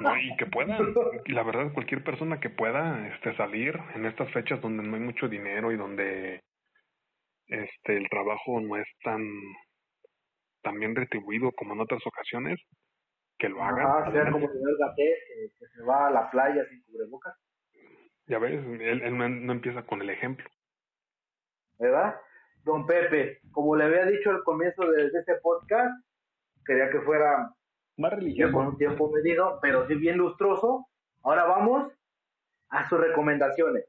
[0.00, 0.78] No, y que puedan,
[1.26, 5.28] la verdad, cualquier persona que pueda este, salir en estas fechas donde no hay mucho
[5.28, 6.42] dinero y donde
[7.46, 9.22] este el trabajo no es tan,
[10.62, 12.58] tan bien retribuido como en otras ocasiones,
[13.38, 14.10] que lo haga.
[14.10, 15.14] sea como el Gaté,
[15.58, 17.34] que, se va a la playa sin cubrebocas.
[18.26, 20.48] Ya ves, él, no, empieza con el ejemplo.
[21.78, 22.14] ¿Verdad?
[22.64, 25.94] Don Pepe, como le había dicho al comienzo de, este podcast,
[26.64, 27.52] quería que fuera
[27.98, 28.52] más religioso.
[28.52, 30.86] Con un tiempo medido, pero sí bien lustroso.
[31.22, 31.92] Ahora vamos
[32.70, 33.84] a sus recomendaciones.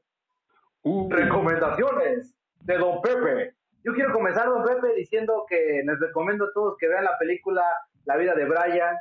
[0.82, 1.10] Uh.
[1.10, 3.54] Recomendaciones de Don Pepe.
[3.82, 7.62] Yo quiero comenzar, Don Pepe, diciendo que les recomiendo a todos que vean la película
[8.04, 8.96] La vida de Brian,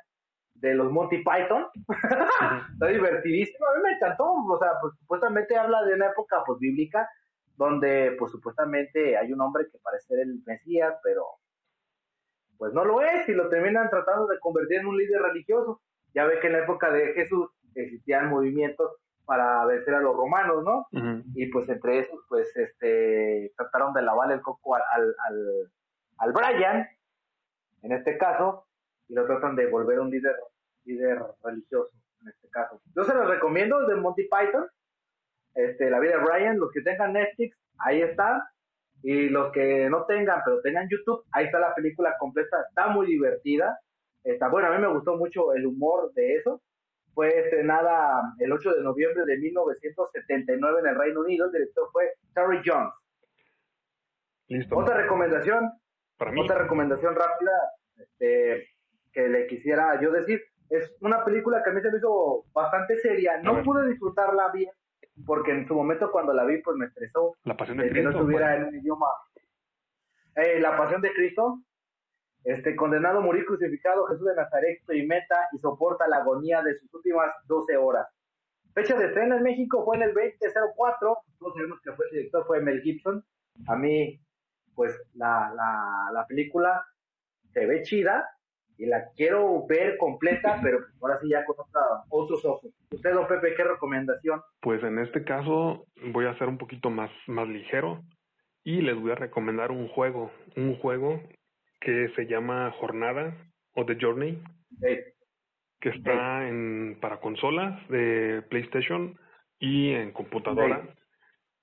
[0.56, 1.68] de los Monty Python.
[2.74, 6.60] Está divertidísimo, a mí me encantó, o sea, pues supuestamente habla de una época pues
[6.60, 7.08] bíblica
[7.58, 11.26] donde pues supuestamente hay un hombre que parece ser el Mesías, pero
[12.58, 15.82] pues no lo es y lo terminan tratando de convertir en un líder religioso.
[16.14, 18.91] Ya ve que en la época de Jesús existían movimientos
[19.26, 20.88] para vencer a los romanos, ¿no?
[21.34, 25.72] Y pues entre esos, pues, este, trataron de lavarle el coco al, al,
[26.20, 26.88] al Brian,
[27.82, 28.68] en este caso,
[29.08, 30.36] y lo tratan de volver un líder,
[30.86, 31.91] líder religioso,
[32.22, 32.80] en este caso.
[32.95, 34.68] Yo se los recomiendo de Monty Python,
[35.56, 38.47] este, La vida de Brian, los que tengan Netflix, ahí está,
[39.01, 43.08] Y los que no tengan, pero tengan YouTube, ahí está la película completa, está muy
[43.08, 43.80] divertida.
[44.24, 46.62] Está, bueno, a mí me gustó mucho el humor de eso.
[47.14, 51.45] Fue estrenada el 8 de noviembre de 1979 en el Reino Unido.
[51.45, 52.91] El director fue Terry Jones.
[54.47, 54.76] Listo.
[54.76, 55.72] Otra recomendación,
[56.18, 56.41] Para mí.
[56.41, 57.51] otra recomendación rápida
[57.97, 58.68] este,
[59.14, 60.41] que le quisiera yo decir.
[60.70, 63.39] Es una película que a mí se me hizo bastante seria.
[63.43, 64.72] No pude disfrutarla bien
[65.26, 68.01] porque en su momento cuando la vi pues me estresó La pasión de de que
[68.01, 68.20] no Cristo.
[68.22, 68.61] estuviera pues.
[68.61, 69.07] en un idioma.
[70.36, 71.61] Eh, la pasión de Cristo,
[72.43, 76.93] este condenado a morir crucificado, Jesús de Nazaret experimenta y soporta la agonía de sus
[76.93, 78.07] últimas 12 horas.
[78.74, 81.18] Fecha de estreno en México fue en el 2004.
[81.39, 83.24] Todos sabemos que fue el director fue Mel Gibson.
[83.68, 84.20] A mí,
[84.76, 86.86] pues la, la, la película
[87.53, 88.30] se ve chida
[88.78, 92.72] y la quiero ver completa, pero ahora sí ya con otra- otros ojos.
[92.92, 94.42] Usted, don Pepe, ¿qué recomendación?
[94.62, 98.02] Pues en este caso voy a ser un poquito más, más ligero
[98.64, 101.22] y les voy a recomendar un juego, un juego
[101.80, 103.36] que se llama Jornada
[103.76, 104.42] o The Journey,
[104.82, 105.14] Eh,
[105.80, 109.20] que está en para consolas de PlayStation
[109.60, 110.82] y en computadora.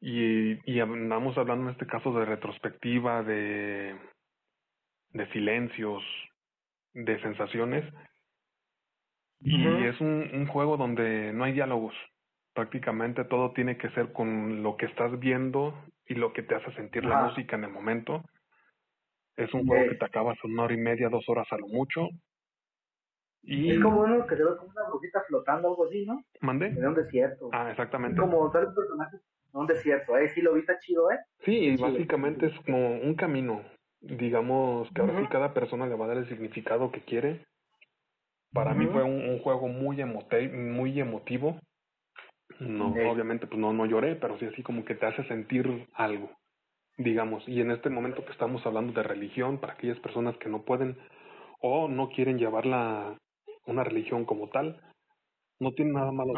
[0.00, 3.96] Y, y andamos hablando en este caso de retrospectiva, de,
[5.10, 6.02] de silencios,
[6.94, 7.84] de sensaciones.
[9.40, 11.94] Y es un, un juego donde no hay diálogos.
[12.54, 15.74] Prácticamente todo tiene que ser con lo que estás viendo
[16.06, 18.22] y lo que te hace sentir la música en el momento.
[19.36, 22.08] Es un juego que te acabas una hora y media, dos horas a lo mucho.
[23.42, 26.22] Y Es como uno que se ve como una brujita flotando, algo así, ¿no?
[26.40, 26.66] mandé.
[26.66, 27.48] En un desierto.
[27.52, 28.20] Ah, es exactamente.
[28.20, 29.16] como un personaje
[29.52, 30.28] en un desierto, ¿eh?
[30.34, 31.18] Sí, lo vi, está chido, ¿eh?
[31.44, 33.62] Sí, y básicamente es como un camino.
[34.02, 37.44] Digamos que ahora sí cada persona le va a dar el significado que quiere.
[38.52, 41.58] Para mí fue un, un juego muy emote muy emotivo.
[42.60, 46.30] No, obviamente pues no, no lloré, pero sí así como que te hace sentir algo,
[46.98, 47.42] digamos.
[47.48, 50.98] Y en este momento que estamos hablando de religión, para aquellas personas que no pueden
[51.60, 53.16] o no quieren llevar la,
[53.66, 54.80] una religión como tal,
[55.62, 56.32] no tiene nada malo.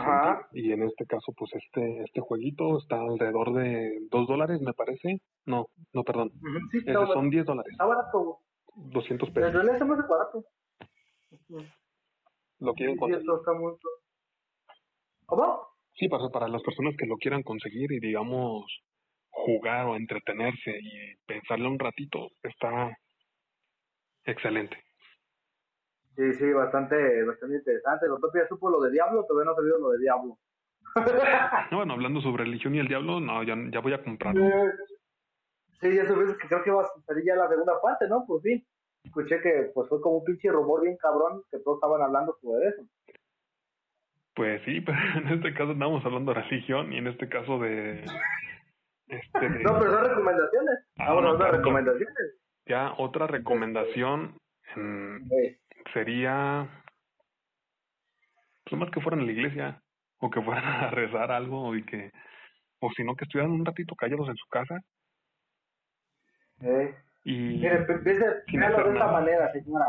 [0.53, 5.21] Y en este caso, pues este, este jueguito está alrededor de dos dólares, me parece.
[5.47, 6.31] No, no, perdón.
[6.71, 7.13] Sí, Ese barato.
[7.15, 8.39] son 10 dólares, está barato.
[8.77, 9.53] 200 En pesos.
[9.53, 10.45] realidad está muy barato.
[12.61, 13.31] ¿Lo Sí, quieren sí, conseguir?
[13.39, 13.73] está muy...
[15.27, 15.67] ¿Cómo?
[15.95, 18.65] Sí, para, para las personas que lo quieran conseguir y digamos
[19.31, 22.97] jugar o entretenerse y pensarle un ratito, está
[24.25, 24.77] excelente.
[26.17, 28.07] Sí, sí, bastante, bastante interesante.
[28.07, 30.39] Lo propio ya supo lo de Diablo, todavía no ha salido lo de Diablo.
[31.71, 34.45] No, bueno, hablando sobre religión y el diablo, no, ya, ya voy a comprarlo.
[35.81, 38.25] Sí, ya sabes que creo que va a salir ya la segunda parte, ¿no?
[38.27, 38.65] Por fin.
[39.03, 42.69] Escuché que pues fue como un pinche rumor bien cabrón que todos estaban hablando sobre
[42.69, 42.83] eso.
[44.35, 48.05] Pues sí, pero en este caso estamos hablando de religión y en este caso de...
[49.09, 50.79] Este, de- No, pero son recomendaciones.
[50.99, 52.39] Ah, Ah, bueno, no, recomendaciones.
[52.67, 54.37] Ya otra recomendación
[54.77, 55.59] mm, Eh,
[55.93, 56.69] sería
[58.65, 59.83] pues más que fueran a la iglesia
[60.19, 62.11] o que fueran a rezar algo y que
[62.81, 64.81] o si no que estuvieran un ratito callados en su casa
[66.61, 66.95] eh.
[67.25, 67.87] y Mire,
[68.59, 69.87] véalo de esta manera, señora.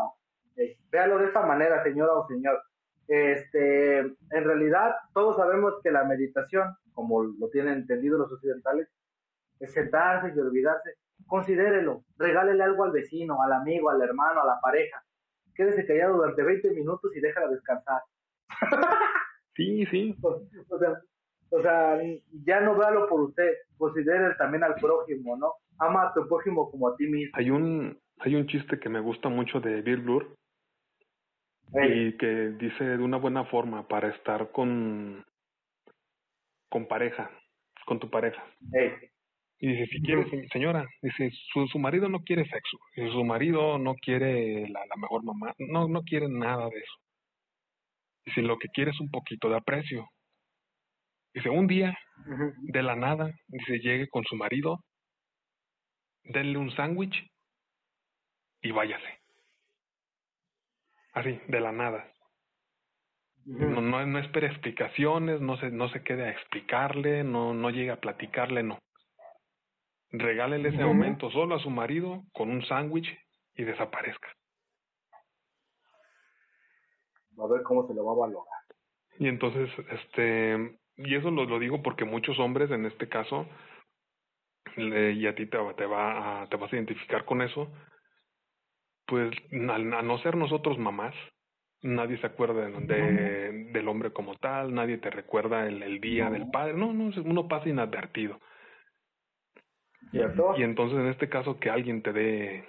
[0.55, 2.61] Eh, véalo de esta manera, señora o señor.
[3.07, 8.87] Este, en realidad, todos sabemos que la meditación, como lo tienen entendido los occidentales,
[9.59, 10.95] es sentarse y olvidarse.
[11.27, 15.03] Considérelo, regálele algo al vecino, al amigo, al hermano, a la pareja.
[15.55, 18.01] Quédese callado durante 20 minutos y déjala descansar.
[19.55, 21.01] sí sí O, o sea,
[21.49, 21.99] o sea,
[22.45, 25.53] ya no véalo por usted, considere también al prójimo, ¿no?
[25.79, 27.31] Ama a tu prójimo como a ti mismo.
[27.37, 30.03] hay un hay un chiste que me gusta mucho de Bill
[31.73, 35.23] Ey, y que dice de una buena forma para estar con
[36.69, 37.29] con pareja
[37.85, 38.91] con tu pareja ey.
[39.65, 43.23] Y dice, si quiere, se- señora, dice, su, su marido no quiere sexo, dice, su
[43.23, 46.93] marido no quiere la, la mejor mamá, no, no quiere nada de eso.
[48.27, 50.07] Dice, lo que quiere es un poquito de aprecio.
[51.33, 51.97] Dice, un día,
[52.73, 54.83] de la nada, dice, llegue con su marido,
[56.25, 57.25] denle un sándwich
[58.61, 59.19] y váyase.
[61.13, 62.11] Así, de la nada.
[63.45, 67.89] No, no, no espere explicaciones, no se, no se quede a explicarle, no, no llegue
[67.89, 68.77] a platicarle, no.
[70.11, 73.07] Regálele ese momento solo a su marido con un sándwich
[73.55, 74.27] y desaparezca.
[77.37, 78.59] A ver cómo se lo va a valorar.
[79.19, 83.47] Y entonces, este, y eso lo, lo digo porque muchos hombres en este caso,
[84.77, 87.71] le- y a ti te, te va a, te vas a identificar con eso,
[89.07, 91.13] pues al, a no ser nosotros mamás,
[91.81, 96.25] nadie se acuerda de, de- del hombre como tal, nadie te recuerda el, el día
[96.25, 96.31] No.
[96.31, 98.39] del padre, no, no, uno pasa inadvertido.
[100.57, 102.65] Y entonces en este caso que alguien te dé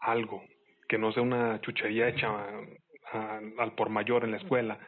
[0.00, 0.42] algo,
[0.88, 2.28] que no sea una chuchería hecha
[3.58, 4.78] al por mayor en la escuela,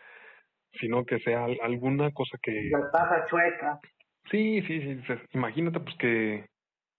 [0.73, 2.71] sino que sea alguna cosa que...
[2.71, 3.81] La taza chueca.
[4.31, 5.15] Sí, sí, sí.
[5.33, 6.47] Imagínate pues que,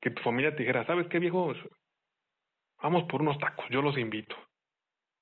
[0.01, 1.57] que tu familia te dijera, ¿sabes qué viejos?
[2.81, 4.35] Vamos por unos tacos, yo los invito.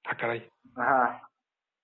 [0.05, 0.47] Ah, caray.
[0.75, 1.29] Ajá.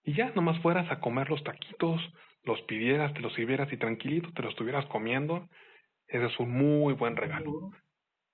[0.03, 2.02] Y ya, nomás fueras a comer los taquitos,
[2.44, 5.48] los pidieras, te los sirvieras y tranquilito te los estuvieras comiendo.
[6.07, 7.72] Ese es un muy buen regalo.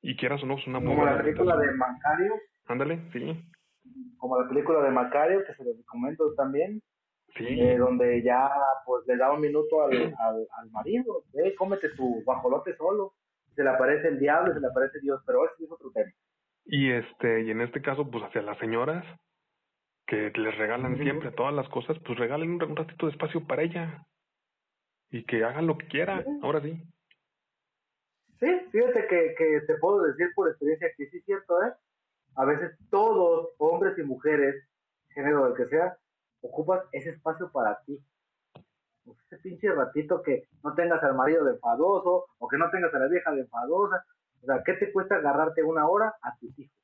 [0.02, 2.34] Y quieras o no, es una muy Como la película de Macario.
[2.68, 3.44] Ándale, sí.
[4.18, 6.82] Como la película de Macario, que se les comento también.
[7.36, 7.46] Sí.
[7.48, 8.50] Eh, donde ya
[8.86, 13.14] pues le da un minuto al, al, al marido, eh, cómete tu bajolote solo,
[13.56, 16.12] se le aparece el diablo, se le aparece Dios, pero ese es otro tema.
[16.66, 19.06] Y este, y en este caso, pues hacia las señoras,
[20.08, 24.06] que les regalan siempre todas las cosas, pues regalen un, ratito de espacio para ella.
[25.10, 26.82] Y que hagan lo que quieran, ahora sí.
[28.42, 31.72] Sí, fíjate que, que te puedo decir por experiencia que sí es cierto, ¿eh?
[32.36, 34.68] A veces todos, hombres y mujeres,
[35.10, 35.96] género del que sea,
[36.42, 38.04] ocupas ese espacio para ti.
[39.06, 43.00] Ese pinche ratito que no tengas al marido de enfadoso o que no tengas a
[43.00, 44.04] la vieja de enfadosa.
[44.42, 46.76] O sea, ¿qué te cuesta agarrarte una hora a tus hijos?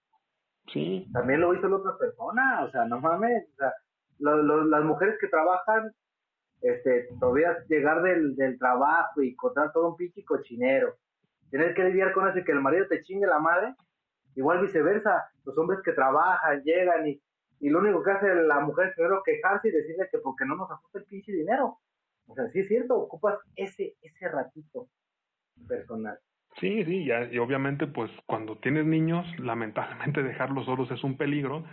[0.72, 1.08] Sí.
[1.12, 3.50] También lo hizo la otra persona, o sea, no mames.
[3.54, 3.74] O sea,
[4.20, 5.92] las mujeres que trabajan,
[6.62, 10.96] este, todavía llegar del, del trabajo y encontrar todo un pinche cochinero.
[11.50, 13.74] Tener que lidiar con eso y que el marido te chingue la madre.
[14.36, 17.22] Igual viceversa, los hombres que trabajan, llegan y
[17.60, 20.56] y lo único que hace la mujer es primero quejarse y decirle que porque no
[20.56, 21.80] nos ajusta el pinche dinero.
[22.28, 24.88] O sea, sí es cierto, ocupas ese, ese ratito
[25.68, 26.20] personal.
[26.60, 31.66] Sí, sí, ya, y obviamente pues cuando tienes niños, lamentablemente dejarlos solos es un peligro.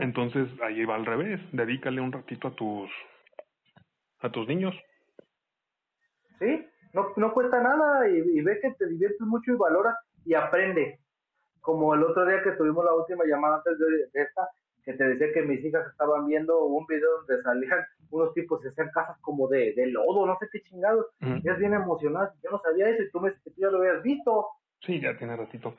[0.00, 2.88] Entonces ahí va al revés, dedícale un ratito a tus
[4.20, 4.74] a tus niños.
[6.38, 6.66] Sí,
[6.96, 10.98] no, no cuesta nada y, y ve que te diviertes mucho y valoras y aprende
[11.60, 14.48] como el otro día que tuvimos la última llamada antes de, esta,
[14.84, 18.68] que te decía que mis hijas estaban viendo un video donde salían unos tipos y
[18.68, 21.06] hacían casas como de, de lodo, no sé qué chingados.
[21.20, 23.70] Uh Ellas bien emocionadas, yo no sabía eso y tú me dices que tú ya
[23.70, 24.46] lo habías visto.
[24.80, 25.74] Sí, ya tiene ratito.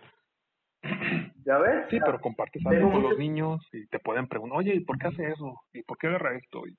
[1.46, 1.86] ¿Ya ves?
[1.90, 5.08] Sí, pero compartes algo con los niños y te pueden preguntar, oye, ¿y por qué
[5.08, 5.62] hace eso?
[5.72, 6.68] ¿Y por qué agarra esto?
[6.68, 6.78] Y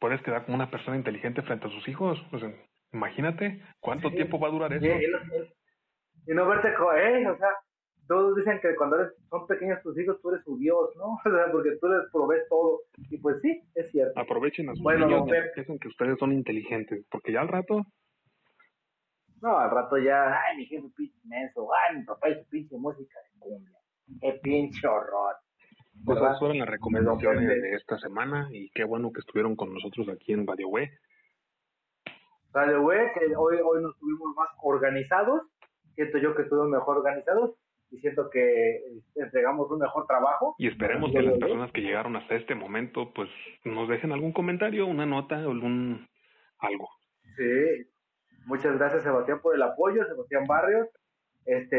[0.00, 2.20] puedes quedar como una persona inteligente frente a sus hijos.
[2.32, 2.42] Pues
[2.92, 4.86] imagínate cuánto tiempo va a durar eso.
[6.26, 7.48] Y, no verte, eh, o sea,
[8.06, 11.18] todos dicen que cuando eres, son pequeños tus hijos, tú eres su Dios, ¿no?
[11.24, 12.80] O sea, porque tú les provees todo.
[13.10, 14.18] Y pues sí, es cierto.
[14.18, 17.84] Aprovechen a sus bueno, niños, piensen que ustedes son inteligentes, porque ya al rato...
[19.40, 22.76] No, al rato ya, ay, mi jefe pinche menso, ay, mi papá y su pinche
[22.76, 23.78] música de cumbia.
[24.20, 25.36] Qué pinche horror.
[26.04, 30.08] Pues esas fueron las recomendaciones de esta semana y qué bueno que estuvieron con nosotros
[30.08, 30.88] aquí en Radio Web.
[32.58, 35.42] Radio Web, que hoy, hoy nos tuvimos más organizados,
[35.94, 37.54] siento yo que estuvimos mejor organizados
[37.88, 40.56] y siento que este, entregamos un mejor trabajo.
[40.58, 43.30] Y esperemos que las personas que llegaron hasta este momento pues
[43.62, 46.08] nos dejen algún comentario, una nota o algún
[46.58, 46.88] algo.
[47.36, 47.86] Sí,
[48.46, 50.88] muchas gracias Sebastián por el apoyo, Sebastián Barrios.
[51.44, 51.78] Este,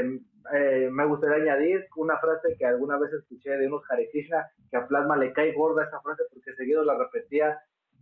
[0.53, 4.77] eh, me gustaría añadir una frase que alguna vez escuché de unos Hare Krishna, que
[4.77, 7.59] a Plasma le cae gorda esa frase porque seguido la repetía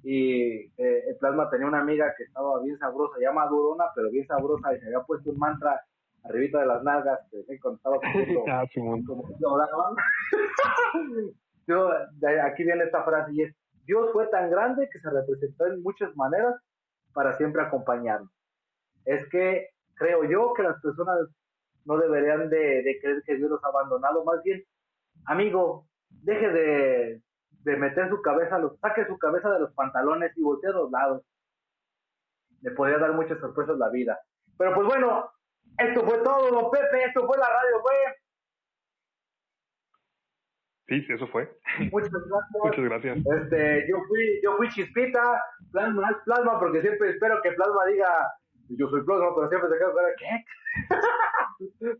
[0.09, 4.25] y eh, el Plasma tenía una amiga que estaba bien sabrosa, ya madurona, pero bien
[4.25, 5.81] sabrosa y se había puesto un mantra
[6.23, 7.97] arribita de las nalgas, que me contaba
[8.47, 8.63] ah,
[11.67, 11.91] Yo,
[12.45, 16.15] aquí viene esta frase y es, Dios fue tan grande que se representó en muchas
[16.15, 16.55] maneras
[17.13, 18.31] para siempre acompañarnos.
[19.03, 21.17] Es que creo yo que las personas
[21.83, 24.63] no deberían de, creer que Dios los ha abandonado, más bien,
[25.25, 27.21] amigo, deje de,
[27.67, 30.89] de meter su cabeza, los, saque su cabeza de los pantalones y voltee a los
[30.89, 31.21] lados.
[32.61, 34.17] Le podría dar muchas sorpresas la vida.
[34.57, 35.29] Pero pues bueno,
[35.77, 38.15] esto fue todo, don Pepe, esto fue la radio web.
[40.87, 41.43] Sí, sí, eso fue.
[41.91, 42.63] Muchas gracias.
[42.63, 43.17] Muchas gracias.
[43.17, 48.09] Este, yo fui, yo fui chispita, plasma plasma, porque siempre espero que plasma diga,
[48.69, 51.99] yo soy plasma, pero siempre se queda ¿qué?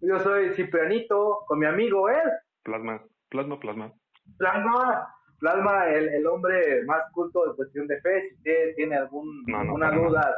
[0.00, 2.30] yo soy Ciprianito, con mi amigo él.
[2.62, 3.92] Plasma, plasma, plasma.
[4.38, 9.44] Plasma, plasma, el, el hombre más culto de cuestión de fe, si usted tiene algún,
[9.54, 10.34] alguna duda,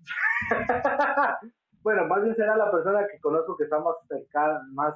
[1.82, 4.94] bueno, más bien será la persona que conozco que está más cercana, más,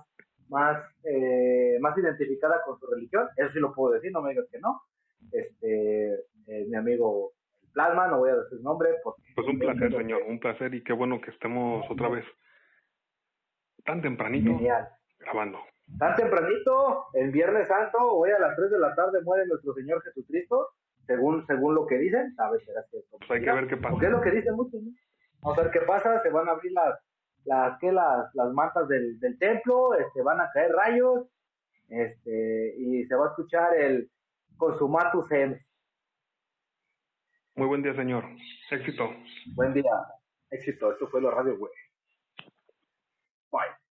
[0.49, 3.29] más, eh, más identificada con su religión.
[3.37, 4.83] Eso sí lo puedo decir, no me digas que no.
[5.33, 6.15] Este,
[6.47, 7.33] eh, mi amigo
[7.73, 8.91] Plasma, no voy a decir su nombre.
[9.03, 12.25] Porque pues un placer, señor, un placer y qué bueno que estemos otra vez
[13.85, 14.59] tan tempranito
[15.19, 15.59] grabando.
[15.99, 20.03] Tan tempranito, el Viernes Santo, hoy a las 3 de la tarde muere nuestro Señor
[20.03, 20.71] Jesucristo
[21.07, 23.19] según según lo que dicen, a ver, será cierto.
[23.19, 23.91] Pues hay que ver qué pasa.
[23.91, 24.81] Porque es lo que dicen muchos,
[25.41, 26.99] Vamos a ver qué pasa, se van a abrir las,
[27.45, 27.93] las, ¿qué?
[27.93, 31.29] las, las mantas del, del templo, este, van a caer rayos,
[31.89, 34.11] este, y se va a escuchar el
[34.57, 35.61] Consumatus Ems.
[37.57, 38.25] Muy buen día, señor.
[38.71, 39.11] Éxito.
[39.55, 39.93] Buen día.
[40.51, 40.93] Éxito.
[40.93, 41.73] Esto fue la radio, güey.
[43.53, 43.84] Bye.